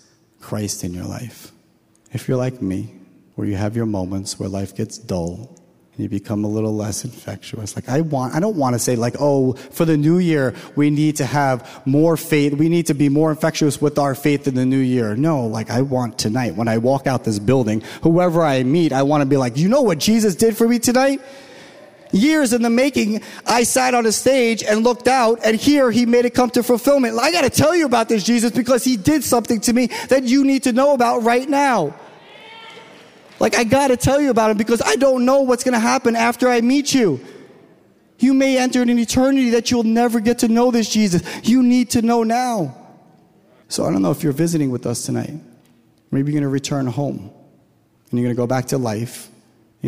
Christ 0.45 0.85
in 0.85 0.93
your 0.93 1.05
life? 1.05 1.53
If 2.13 2.29
you're 2.29 2.37
like 2.37 2.61
me, 2.61 2.95
where 3.35 3.49
you 3.49 3.57
have 3.57 3.75
your 3.75 3.87
moments 3.87 4.39
where 4.39 4.49
life 4.49 4.77
gets 4.77 4.99
dull 4.99 5.57
and 5.95 6.03
you 6.03 6.09
become 6.09 6.45
a 6.45 6.49
little 6.49 6.75
less 6.75 7.05
infectious. 7.05 7.75
Like 7.75 7.89
I 7.89 8.01
want, 8.01 8.35
I 8.35 8.41
don't 8.41 8.57
want 8.57 8.75
to 8.75 8.79
say 8.79 8.95
like, 8.95 9.15
oh, 9.19 9.55
for 9.55 9.85
the 9.85 9.97
new 9.97 10.19
year, 10.19 10.55
we 10.77 10.91
need 10.91 11.17
to 11.17 11.25
have 11.25 11.83
more 11.87 12.17
faith. 12.17 12.55
We 12.55 12.69
need 12.69 12.87
to 12.87 12.95
be 12.95 13.09
more 13.09 13.31
infectious 13.31 13.81
with 13.81 13.99
our 13.99 14.15
faith 14.15 14.47
in 14.47 14.55
the 14.55 14.67
new 14.67 14.79
year. 14.79 15.17
No, 15.17 15.47
like 15.47 15.71
I 15.71 15.83
want 15.83 16.19
tonight, 16.19 16.57
when 16.57 16.69
I 16.69 16.79
walk 16.79 17.07
out 17.07 17.25
this 17.25 17.39
building, 17.39 17.83
whoever 18.03 18.43
I 18.43 18.63
meet, 18.65 18.93
I 18.93 19.03
want 19.03 19.23
to 19.23 19.27
be 19.27 19.37
like, 19.37 19.57
you 19.57 19.69
know 19.69 19.83
what 19.83 19.99
Jesus 19.99 20.35
did 20.35 20.57
for 20.57 20.69
me 20.69 20.79
tonight? 20.79 21.21
Years 22.15 22.53
in 22.53 22.63
the 22.63 22.71
making, 22.71 23.23
I 23.45 23.65
sat 23.65 23.93
on 23.93 24.07
a 24.07 24.13
stage 24.13 24.63
and 24.63 24.85
looked 24.85 25.09
out, 25.09 25.41
and 25.45 25.57
here 25.57 25.91
he 25.91 26.07
made 26.07 26.25
it 26.25 26.33
come 26.33 26.49
to 26.51 26.63
fulfillment. 26.63 27.19
I 27.19 27.33
got 27.33 27.43
to 27.43 27.51
tell 27.51 27.75
you 27.75 27.87
about 27.87 28.09
this 28.09 28.23
Jesus 28.23 28.53
because 28.53 28.85
he 28.85 28.97
did 28.97 29.25
something 29.25 29.61
to 29.63 29.73
me 29.73 29.89
that 30.11 30.23
you 30.23 30.45
need 30.45 30.63
to 30.63 30.73
know 30.73 30.95
about 30.95 31.25
right 31.25 31.49
now. 31.49 31.93
Like, 33.41 33.57
I 33.57 33.65
got 33.65 33.89
to 33.89 33.97
tell 33.97 34.21
you 34.21 34.31
about 34.31 34.53
him 34.53 34.57
because 34.57 34.81
I 34.81 34.95
don't 34.95 35.25
know 35.25 35.41
what's 35.41 35.65
going 35.65 35.73
to 35.73 35.81
happen 35.81 36.15
after 36.15 36.49
I 36.49 36.61
meet 36.61 36.95
you. 36.95 37.19
You 38.21 38.33
may 38.33 38.59
enter 38.59 38.81
an 38.81 38.97
eternity 38.97 39.51
that 39.51 39.73
you'll 39.73 39.83
never 39.83 40.21
get 40.21 40.39
to 40.39 40.49
know 40.49 40.71
this 40.71 40.89
Jesus. 40.89 41.21
You 41.43 41.65
need 41.65 41.91
to 41.91 42.03
know 42.03 42.23
now. 42.23 42.77
So 43.67 43.85
I 43.85 43.91
don't 43.91 44.03
know 44.03 44.13
if 44.13 44.23
you're 44.23 44.33
visiting 44.33 44.71
with 44.71 44.87
us 44.87 45.05
tonight. 45.05 45.35
Maybe 46.13 46.31
you're 46.31 46.41
going 46.41 46.49
to 46.49 46.49
return 46.49 46.87
home 46.87 47.33
and 48.11 48.21
you're 48.21 48.27
going 48.29 48.37
to 48.37 48.41
go 48.41 48.47
back 48.47 48.67
to 48.67 48.79
life. 48.79 49.31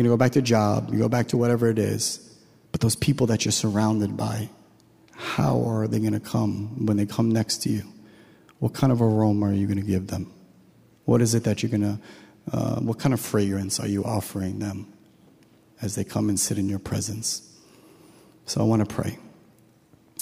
To 0.03 0.09
go 0.09 0.17
back 0.17 0.33
to 0.33 0.41
job. 0.41 0.89
You 0.91 0.99
go 0.99 1.09
back 1.09 1.27
to 1.29 1.37
whatever 1.37 1.67
it 1.69 1.79
is. 1.79 2.19
But 2.71 2.81
those 2.81 2.95
people 2.95 3.27
that 3.27 3.45
you're 3.45 3.51
surrounded 3.51 4.15
by, 4.15 4.49
how 5.15 5.63
are 5.67 5.87
they 5.87 5.99
going 5.99 6.13
to 6.13 6.19
come 6.19 6.85
when 6.85 6.97
they 6.97 7.05
come 7.05 7.31
next 7.31 7.63
to 7.63 7.69
you? 7.69 7.81
What 8.59 8.73
kind 8.73 8.91
of 8.91 9.01
aroma 9.01 9.47
are 9.47 9.53
you 9.53 9.65
going 9.65 9.79
to 9.79 9.85
give 9.85 10.07
them? 10.07 10.31
What 11.05 11.21
is 11.21 11.33
it 11.33 11.43
that 11.45 11.63
you're 11.63 11.71
going 11.71 11.81
to 11.81 11.99
uh, 12.51 12.79
what 12.79 12.99
kind 12.99 13.13
of 13.13 13.19
fragrance 13.19 13.79
are 13.79 13.87
you 13.87 14.03
offering 14.03 14.59
them 14.59 14.91
as 15.81 15.95
they 15.95 16.03
come 16.03 16.29
and 16.29 16.39
sit 16.39 16.57
in 16.57 16.69
your 16.69 16.79
presence? 16.79 17.41
So 18.45 18.61
I 18.61 18.63
want 18.63 18.87
to 18.87 18.95
pray. 18.95 19.17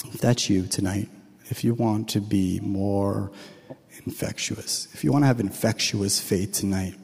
If 0.06 0.20
that's 0.20 0.50
you 0.50 0.66
tonight, 0.66 1.08
if 1.44 1.62
you 1.62 1.74
want 1.74 2.08
to 2.10 2.20
be 2.20 2.60
more 2.60 3.30
infectious, 4.04 4.88
if 4.92 5.04
you 5.04 5.12
want 5.12 5.22
to 5.22 5.26
have 5.26 5.38
infectious 5.38 6.20
faith 6.20 6.52
tonight, 6.52 6.94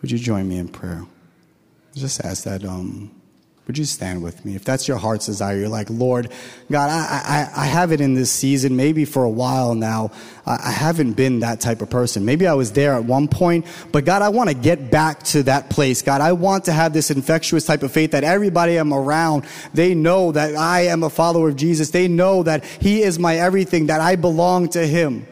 would 0.00 0.10
you 0.10 0.18
join 0.18 0.48
me 0.48 0.58
in 0.58 0.68
prayer? 0.68 1.04
Just 1.94 2.24
ask 2.24 2.44
that 2.44 2.64
um, 2.64 3.10
would 3.68 3.76
you 3.76 3.84
stand 3.84 4.22
with 4.22 4.46
me? 4.46 4.56
If 4.56 4.64
that's 4.64 4.88
your 4.88 4.96
heart's 4.96 5.26
desire, 5.26 5.58
you're 5.58 5.68
like, 5.68 5.90
Lord, 5.90 6.32
God, 6.70 6.88
I, 6.88 7.50
I, 7.54 7.64
I 7.64 7.66
have 7.66 7.92
it 7.92 8.00
in 8.00 8.14
this 8.14 8.30
season, 8.30 8.76
maybe 8.76 9.04
for 9.04 9.24
a 9.24 9.30
while 9.30 9.74
now. 9.74 10.10
I, 10.46 10.58
I 10.68 10.70
haven't 10.70 11.12
been 11.12 11.40
that 11.40 11.60
type 11.60 11.82
of 11.82 11.90
person. 11.90 12.24
Maybe 12.24 12.46
I 12.46 12.54
was 12.54 12.72
there 12.72 12.94
at 12.94 13.04
one 13.04 13.28
point, 13.28 13.66
but 13.92 14.06
God, 14.06 14.22
I 14.22 14.30
want 14.30 14.48
to 14.48 14.54
get 14.54 14.90
back 14.90 15.22
to 15.24 15.42
that 15.42 15.68
place. 15.68 16.00
God, 16.00 16.22
I 16.22 16.32
want 16.32 16.64
to 16.64 16.72
have 16.72 16.94
this 16.94 17.10
infectious 17.10 17.66
type 17.66 17.82
of 17.82 17.92
faith 17.92 18.12
that 18.12 18.24
everybody 18.24 18.76
I'm 18.76 18.94
around, 18.94 19.44
they 19.74 19.94
know 19.94 20.32
that 20.32 20.56
I 20.56 20.86
am 20.86 21.02
a 21.02 21.10
follower 21.10 21.50
of 21.50 21.56
Jesus. 21.56 21.90
They 21.90 22.08
know 22.08 22.42
that 22.44 22.64
He 22.64 23.02
is 23.02 23.18
my 23.18 23.36
everything, 23.36 23.88
that 23.88 24.00
I 24.00 24.16
belong 24.16 24.70
to 24.70 24.86
Him. 24.86 25.26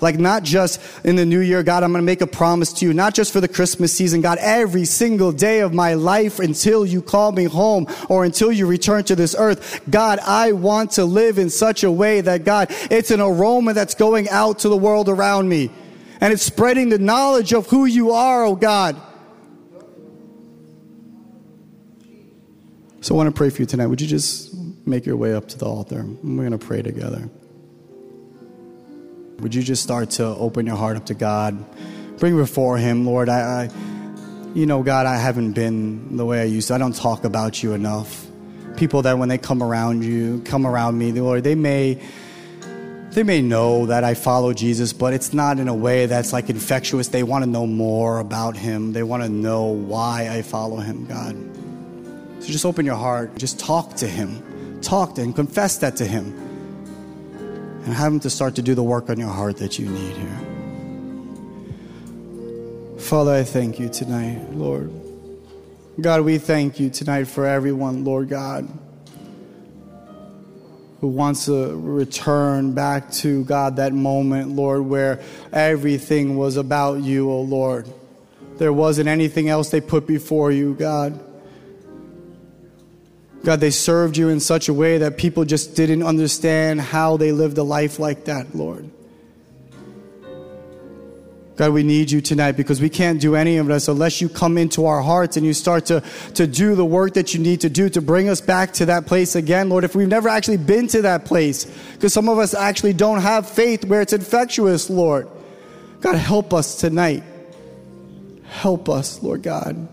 Like, 0.00 0.16
not 0.16 0.44
just 0.44 0.80
in 1.04 1.16
the 1.16 1.26
new 1.26 1.40
year, 1.40 1.64
God, 1.64 1.82
I'm 1.82 1.90
going 1.90 2.02
to 2.02 2.06
make 2.06 2.20
a 2.20 2.26
promise 2.26 2.72
to 2.74 2.86
you, 2.86 2.94
not 2.94 3.14
just 3.14 3.32
for 3.32 3.40
the 3.40 3.48
Christmas 3.48 3.92
season, 3.92 4.20
God, 4.20 4.38
every 4.40 4.84
single 4.84 5.32
day 5.32 5.58
of 5.58 5.74
my 5.74 5.94
life 5.94 6.38
until 6.38 6.86
you 6.86 7.02
call 7.02 7.32
me 7.32 7.44
home 7.44 7.88
or 8.08 8.24
until 8.24 8.52
you 8.52 8.66
return 8.66 9.02
to 9.04 9.16
this 9.16 9.34
earth. 9.36 9.80
God, 9.90 10.20
I 10.20 10.52
want 10.52 10.92
to 10.92 11.04
live 11.04 11.36
in 11.38 11.50
such 11.50 11.82
a 11.82 11.90
way 11.90 12.20
that, 12.20 12.44
God, 12.44 12.68
it's 12.92 13.10
an 13.10 13.20
aroma 13.20 13.74
that's 13.74 13.96
going 13.96 14.28
out 14.28 14.60
to 14.60 14.68
the 14.68 14.76
world 14.76 15.08
around 15.08 15.48
me. 15.48 15.70
And 16.20 16.32
it's 16.32 16.44
spreading 16.44 16.90
the 16.90 16.98
knowledge 16.98 17.52
of 17.52 17.66
who 17.66 17.84
you 17.84 18.12
are, 18.12 18.44
oh 18.44 18.54
God. 18.54 19.00
So 23.00 23.14
I 23.14 23.16
want 23.16 23.34
to 23.34 23.36
pray 23.36 23.50
for 23.50 23.62
you 23.62 23.66
tonight. 23.66 23.86
Would 23.86 24.00
you 24.00 24.06
just 24.06 24.54
make 24.86 25.06
your 25.06 25.16
way 25.16 25.34
up 25.34 25.48
to 25.48 25.58
the 25.58 25.66
altar? 25.66 26.04
We're 26.22 26.48
going 26.48 26.52
to 26.52 26.58
pray 26.58 26.82
together. 26.82 27.28
Would 29.40 29.54
you 29.54 29.62
just 29.62 29.84
start 29.84 30.10
to 30.10 30.24
open 30.24 30.66
your 30.66 30.74
heart 30.74 30.96
up 30.96 31.06
to 31.06 31.14
God? 31.14 31.64
Bring 32.18 32.36
before 32.36 32.76
Him, 32.76 33.06
Lord. 33.06 33.28
I, 33.28 33.38
I, 33.38 33.70
you 34.52 34.66
know, 34.66 34.82
God, 34.82 35.06
I 35.06 35.16
haven't 35.16 35.52
been 35.52 36.16
the 36.16 36.26
way 36.26 36.40
I 36.40 36.44
used 36.44 36.68
to. 36.68 36.74
I 36.74 36.78
don't 36.78 36.94
talk 36.94 37.22
about 37.22 37.62
you 37.62 37.72
enough. 37.72 38.26
People 38.76 39.02
that 39.02 39.16
when 39.16 39.28
they 39.28 39.38
come 39.38 39.62
around 39.62 40.02
you, 40.02 40.42
come 40.44 40.66
around 40.66 40.98
me, 40.98 41.12
Lord, 41.12 41.44
they 41.44 41.54
may, 41.54 42.02
they 43.10 43.22
may 43.22 43.40
know 43.40 43.86
that 43.86 44.02
I 44.02 44.14
follow 44.14 44.52
Jesus, 44.52 44.92
but 44.92 45.12
it's 45.12 45.32
not 45.32 45.60
in 45.60 45.68
a 45.68 45.74
way 45.74 46.06
that's 46.06 46.32
like 46.32 46.50
infectious. 46.50 47.06
They 47.06 47.22
want 47.22 47.44
to 47.44 47.48
know 47.48 47.64
more 47.64 48.18
about 48.18 48.56
Him. 48.56 48.92
They 48.92 49.04
want 49.04 49.22
to 49.22 49.28
know 49.28 49.66
why 49.66 50.28
I 50.28 50.42
follow 50.42 50.78
Him, 50.78 51.06
God. 51.06 52.42
So 52.42 52.48
just 52.50 52.64
open 52.64 52.84
your 52.84 52.96
heart. 52.96 53.36
Just 53.36 53.60
talk 53.60 53.94
to 53.96 54.08
Him. 54.08 54.80
Talk 54.80 55.14
to 55.14 55.22
Him. 55.22 55.32
Confess 55.32 55.78
that 55.78 55.94
to 55.98 56.06
Him 56.06 56.47
and 57.88 57.96
have 57.96 58.12
Him 58.12 58.20
to 58.20 58.28
start 58.28 58.54
to 58.56 58.62
do 58.62 58.74
the 58.74 58.82
work 58.82 59.08
on 59.08 59.18
your 59.18 59.30
heart 59.30 59.56
that 59.56 59.78
you 59.78 59.88
need 59.88 60.14
here. 60.14 60.40
Father, 62.98 63.32
I 63.32 63.44
thank 63.44 63.78
you 63.78 63.88
tonight, 63.88 64.52
Lord. 64.52 64.92
God, 65.98 66.20
we 66.20 66.36
thank 66.36 66.78
you 66.78 66.90
tonight 66.90 67.24
for 67.28 67.46
everyone, 67.46 68.04
Lord 68.04 68.28
God, 68.28 68.68
who 71.00 71.08
wants 71.08 71.46
to 71.46 71.74
return 71.78 72.74
back 72.74 73.10
to, 73.12 73.42
God, 73.44 73.76
that 73.76 73.94
moment, 73.94 74.50
Lord, 74.50 74.82
where 74.82 75.22
everything 75.50 76.36
was 76.36 76.58
about 76.58 77.00
you, 77.00 77.30
oh 77.30 77.40
Lord. 77.40 77.88
There 78.58 78.74
wasn't 78.74 79.08
anything 79.08 79.48
else 79.48 79.70
they 79.70 79.80
put 79.80 80.06
before 80.06 80.52
you, 80.52 80.74
God. 80.74 81.18
God, 83.44 83.60
they 83.60 83.70
served 83.70 84.16
you 84.16 84.28
in 84.28 84.40
such 84.40 84.68
a 84.68 84.74
way 84.74 84.98
that 84.98 85.16
people 85.16 85.44
just 85.44 85.76
didn't 85.76 86.02
understand 86.02 86.80
how 86.80 87.16
they 87.16 87.32
lived 87.32 87.56
a 87.58 87.62
life 87.62 87.98
like 87.98 88.24
that, 88.24 88.54
Lord. 88.54 88.90
God, 91.58 91.72
we 91.72 91.82
need 91.82 92.08
you 92.08 92.20
tonight 92.20 92.52
because 92.52 92.80
we 92.80 92.88
can't 92.88 93.20
do 93.20 93.34
any 93.34 93.56
of 93.56 93.66
this 93.66 93.88
unless 93.88 94.20
you 94.20 94.28
come 94.28 94.56
into 94.56 94.86
our 94.86 95.02
hearts 95.02 95.36
and 95.36 95.44
you 95.44 95.52
start 95.52 95.86
to, 95.86 96.04
to 96.34 96.46
do 96.46 96.76
the 96.76 96.84
work 96.84 97.14
that 97.14 97.34
you 97.34 97.40
need 97.40 97.62
to 97.62 97.68
do 97.68 97.88
to 97.88 98.00
bring 98.00 98.28
us 98.28 98.40
back 98.40 98.74
to 98.74 98.86
that 98.86 99.06
place 99.06 99.34
again, 99.34 99.68
Lord. 99.68 99.82
If 99.82 99.96
we've 99.96 100.06
never 100.06 100.28
actually 100.28 100.58
been 100.58 100.86
to 100.88 101.02
that 101.02 101.24
place, 101.24 101.64
because 101.94 102.12
some 102.12 102.28
of 102.28 102.38
us 102.38 102.54
actually 102.54 102.92
don't 102.92 103.20
have 103.22 103.48
faith 103.48 103.84
where 103.84 104.00
it's 104.00 104.12
infectious, 104.12 104.88
Lord. 104.88 105.28
God, 106.00 106.14
help 106.14 106.54
us 106.54 106.76
tonight. 106.76 107.24
Help 108.44 108.88
us, 108.88 109.20
Lord 109.20 109.42
God. 109.42 109.88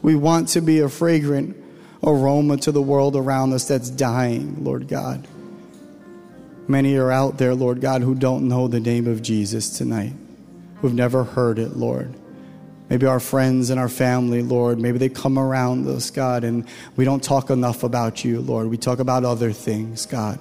We 0.00 0.16
want 0.16 0.48
to 0.50 0.62
be 0.62 0.80
a 0.80 0.88
fragrant 0.88 1.56
aroma 2.02 2.56
to 2.58 2.72
the 2.72 2.82
world 2.82 3.16
around 3.16 3.52
us 3.52 3.68
that's 3.68 3.90
dying, 3.90 4.64
Lord 4.64 4.88
God. 4.88 5.26
Many 6.66 6.96
are 6.96 7.10
out 7.10 7.38
there, 7.38 7.54
Lord 7.54 7.80
God, 7.80 8.02
who 8.02 8.14
don't 8.14 8.46
know 8.46 8.68
the 8.68 8.80
name 8.80 9.06
of 9.06 9.22
Jesus 9.22 9.76
tonight 9.76 10.12
who've 10.80 10.94
never 10.94 11.24
heard 11.24 11.58
it, 11.58 11.76
Lord. 11.76 12.14
Maybe 12.88 13.06
our 13.06 13.20
friends 13.20 13.68
and 13.70 13.78
our 13.78 13.88
family, 13.88 14.42
Lord, 14.42 14.78
maybe 14.78 14.98
they 14.98 15.10
come 15.10 15.38
around 15.38 15.86
us, 15.86 16.10
God, 16.10 16.44
and 16.44 16.66
we 16.96 17.04
don't 17.04 17.22
talk 17.22 17.50
enough 17.50 17.82
about 17.82 18.24
you, 18.24 18.40
Lord. 18.40 18.68
We 18.68 18.78
talk 18.78 18.98
about 18.98 19.24
other 19.24 19.52
things, 19.52 20.06
God. 20.06 20.38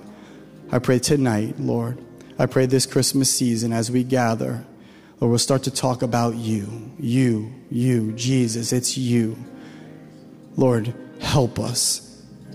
I 0.71 0.79
pray 0.79 0.99
tonight, 0.99 1.59
Lord. 1.59 1.97
I 2.39 2.45
pray 2.45 2.65
this 2.65 2.85
Christmas 2.85 3.33
season 3.33 3.73
as 3.73 3.91
we 3.91 4.03
gather, 4.03 4.65
Lord, 5.19 5.31
we'll 5.31 5.39
start 5.39 5.63
to 5.63 5.71
talk 5.71 6.03
about 6.03 6.35
you, 6.35 6.91
you, 6.99 7.53
you, 7.69 8.13
Jesus. 8.13 8.71
It's 8.71 8.97
you. 8.97 9.35
Lord, 10.55 10.93
help 11.19 11.59
us. 11.59 12.03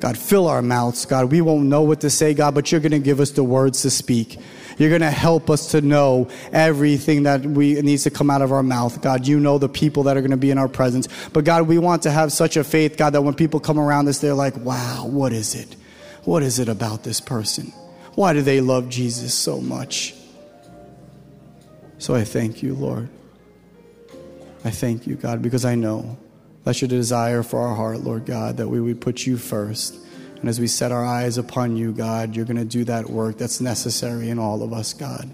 God, 0.01 0.19
fill 0.19 0.49
our 0.49 0.63
mouths, 0.63 1.07
God. 1.07 1.31
We 1.31 1.41
won't 1.41 1.67
know 1.67 1.83
what 1.83 2.01
to 2.01 2.11
say, 2.11 2.35
God, 2.35 2.57
but 2.57 2.73
you're 2.73 2.81
going 2.81 2.91
to 2.91 2.99
give 2.99 3.21
us 3.21 3.31
the 3.31 3.45
words 3.45 3.83
to 3.83 3.91
speak. 3.91 4.37
You're 4.77 4.89
going 4.89 5.03
to 5.03 5.11
help 5.11 5.49
us 5.49 5.71
to 5.73 5.81
know 5.81 6.29
everything 6.53 7.23
that 7.23 7.43
we 7.43 7.81
needs 7.83 8.03
to 8.03 8.11
come 8.11 8.29
out 8.29 8.43
of 8.43 8.51
our 8.51 8.65
mouth. 8.65 9.01
God, 9.01 9.29
you 9.29 9.39
know 9.39 9.59
the 9.59 9.69
people 9.69 10.03
that 10.05 10.17
are 10.17 10.21
going 10.21 10.33
to 10.33 10.37
be 10.37 10.51
in 10.51 10.59
our 10.59 10.69
presence. 10.69 11.07
But 11.33 11.45
God, 11.45 11.69
we 11.69 11.79
want 11.79 12.03
to 12.03 12.11
have 12.11 12.33
such 12.33 12.57
a 12.57 12.65
faith, 12.65 12.97
God, 12.97 13.11
that 13.11 13.23
when 13.23 13.35
people 13.35 13.61
come 13.61 13.79
around 13.79 14.09
us, 14.09 14.19
they're 14.19 14.35
like, 14.35 14.57
wow, 14.57 15.07
what 15.07 15.33
is 15.33 15.55
it? 15.55 15.77
What 16.25 16.43
is 16.43 16.59
it 16.59 16.69
about 16.69 17.05
this 17.05 17.21
person? 17.21 17.73
Why 18.15 18.33
do 18.33 18.43
they 18.43 18.61
love 18.61 18.89
Jesus 18.89 19.33
so 19.35 19.61
much? 19.61 20.15
So 21.99 22.17
I 22.17 22.25
thank 22.25 22.61
you, 22.61 22.75
Lord. 22.75 23.09
I 24.65 24.71
thank 24.71 25.07
you, 25.07 25.15
God, 25.15 25.43
because 25.43 25.65
I 25.65 25.77
know 25.77 26.19
that's 26.65 26.81
your 26.81 26.89
desire 26.89 27.43
for 27.43 27.61
our 27.61 27.75
heart, 27.75 28.01
Lord 28.01 28.27
God, 28.27 28.59
that 28.59 28.69
we 28.69 28.81
would 28.81 29.01
put 29.01 29.27
you 29.27 29.37
first. 29.37 29.97
And 30.41 30.49
as 30.49 30.59
we 30.59 30.67
set 30.67 30.93
our 30.93 31.05
eyes 31.05 31.39
upon 31.39 31.77
you, 31.77 31.93
God, 31.93 32.35
you're 32.35 32.45
going 32.45 32.57
to 32.57 32.65
do 32.65 32.85
that 32.85 33.09
work 33.09 33.39
that's 33.39 33.61
necessary 33.61 34.29
in 34.29 34.39
all 34.39 34.63
of 34.63 34.73
us, 34.73 34.93
God. 34.93 35.31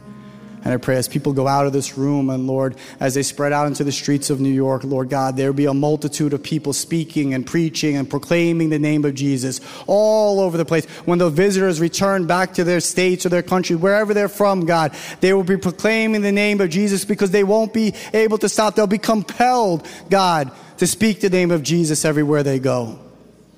And 0.65 0.75
I 0.75 0.77
pray 0.77 0.97
as 0.97 1.09
people 1.09 1.33
go 1.33 1.47
out 1.47 1.67
of 1.67 1.73
this 1.73 1.97
room 1.97 2.31
and 2.31 2.47
Lord, 2.47 2.77
as 3.01 3.15
they 3.15 3.23
spread 3.23 3.53
out 3.53 3.69
into 3.69 3.85
the 3.85 3.93
streets 3.93 4.29
of 4.29 4.41
New 4.41 4.53
York, 4.53 4.85
Lord 4.85 5.09
God, 5.09 5.37
there 5.37 5.49
will 5.49 5.57
be 5.57 5.67
a 5.67 5.75
multitude 5.75 6.33
of 6.33 6.43
people 6.43 6.73
speaking 6.73 7.33
and 7.33 7.47
preaching 7.47 7.97
and 7.97 8.11
proclaiming 8.11 8.69
the 8.69 8.79
name 8.79 9.05
of 9.05 9.15
Jesus 9.15 9.61
all 9.87 10.41
over 10.41 10.57
the 10.57 10.65
place. 10.65 10.85
When 11.07 11.19
the 11.19 11.31
visitors 11.31 11.81
return 11.81 12.27
back 12.27 12.55
to 12.55 12.65
their 12.65 12.81
states 12.81 13.25
or 13.25 13.29
their 13.29 13.43
country, 13.43 13.77
wherever 13.77 14.13
they're 14.13 14.29
from, 14.29 14.67
God, 14.67 14.95
they 15.21 15.33
will 15.33 15.45
be 15.45 15.57
proclaiming 15.57 16.23
the 16.23 16.33
name 16.33 16.61
of 16.61 16.71
Jesus 16.71 17.05
because 17.05 17.31
they 17.31 17.45
won't 17.45 17.73
be 17.73 17.95
able 18.13 18.39
to 18.39 18.49
stop. 18.49 18.75
They'll 18.75 18.87
be 18.87 18.99
compelled, 18.99 19.87
God, 20.11 20.51
to 20.79 20.87
speak 20.87 21.21
the 21.21 21.31
name 21.31 21.51
of 21.51 21.63
Jesus 21.63 22.05
everywhere 22.05 22.43
they 22.43 22.59
go. 22.59 22.99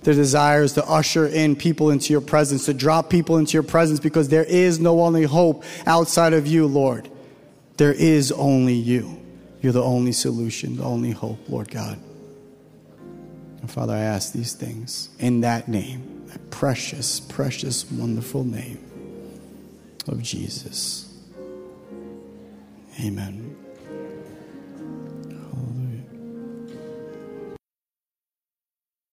The 0.02 0.14
desire 0.14 0.62
is 0.62 0.72
to 0.74 0.84
usher 0.86 1.26
in 1.26 1.56
people 1.56 1.90
into 1.90 2.12
your 2.12 2.22
presence, 2.22 2.64
to 2.64 2.74
drop 2.74 3.10
people 3.10 3.36
into 3.36 3.52
your 3.52 3.62
presence 3.62 4.00
because 4.00 4.28
there 4.28 4.44
is 4.44 4.80
no 4.80 5.02
only 5.02 5.24
hope 5.24 5.62
outside 5.86 6.32
of 6.32 6.46
you, 6.46 6.66
Lord. 6.66 7.08
There 7.76 7.92
is 7.92 8.32
only 8.32 8.74
you. 8.74 9.20
You're 9.60 9.74
the 9.74 9.82
only 9.82 10.12
solution, 10.12 10.76
the 10.76 10.84
only 10.84 11.10
hope, 11.10 11.38
Lord 11.48 11.70
God. 11.70 11.98
And 13.60 13.70
Father, 13.70 13.92
I 13.92 14.00
ask 14.00 14.32
these 14.32 14.54
things 14.54 15.10
in 15.18 15.42
that 15.42 15.68
name, 15.68 16.24
that 16.28 16.50
precious, 16.50 17.20
precious, 17.20 17.90
wonderful 17.90 18.44
name 18.44 18.78
of 20.08 20.22
Jesus. 20.22 21.14
Amen. 23.04 23.49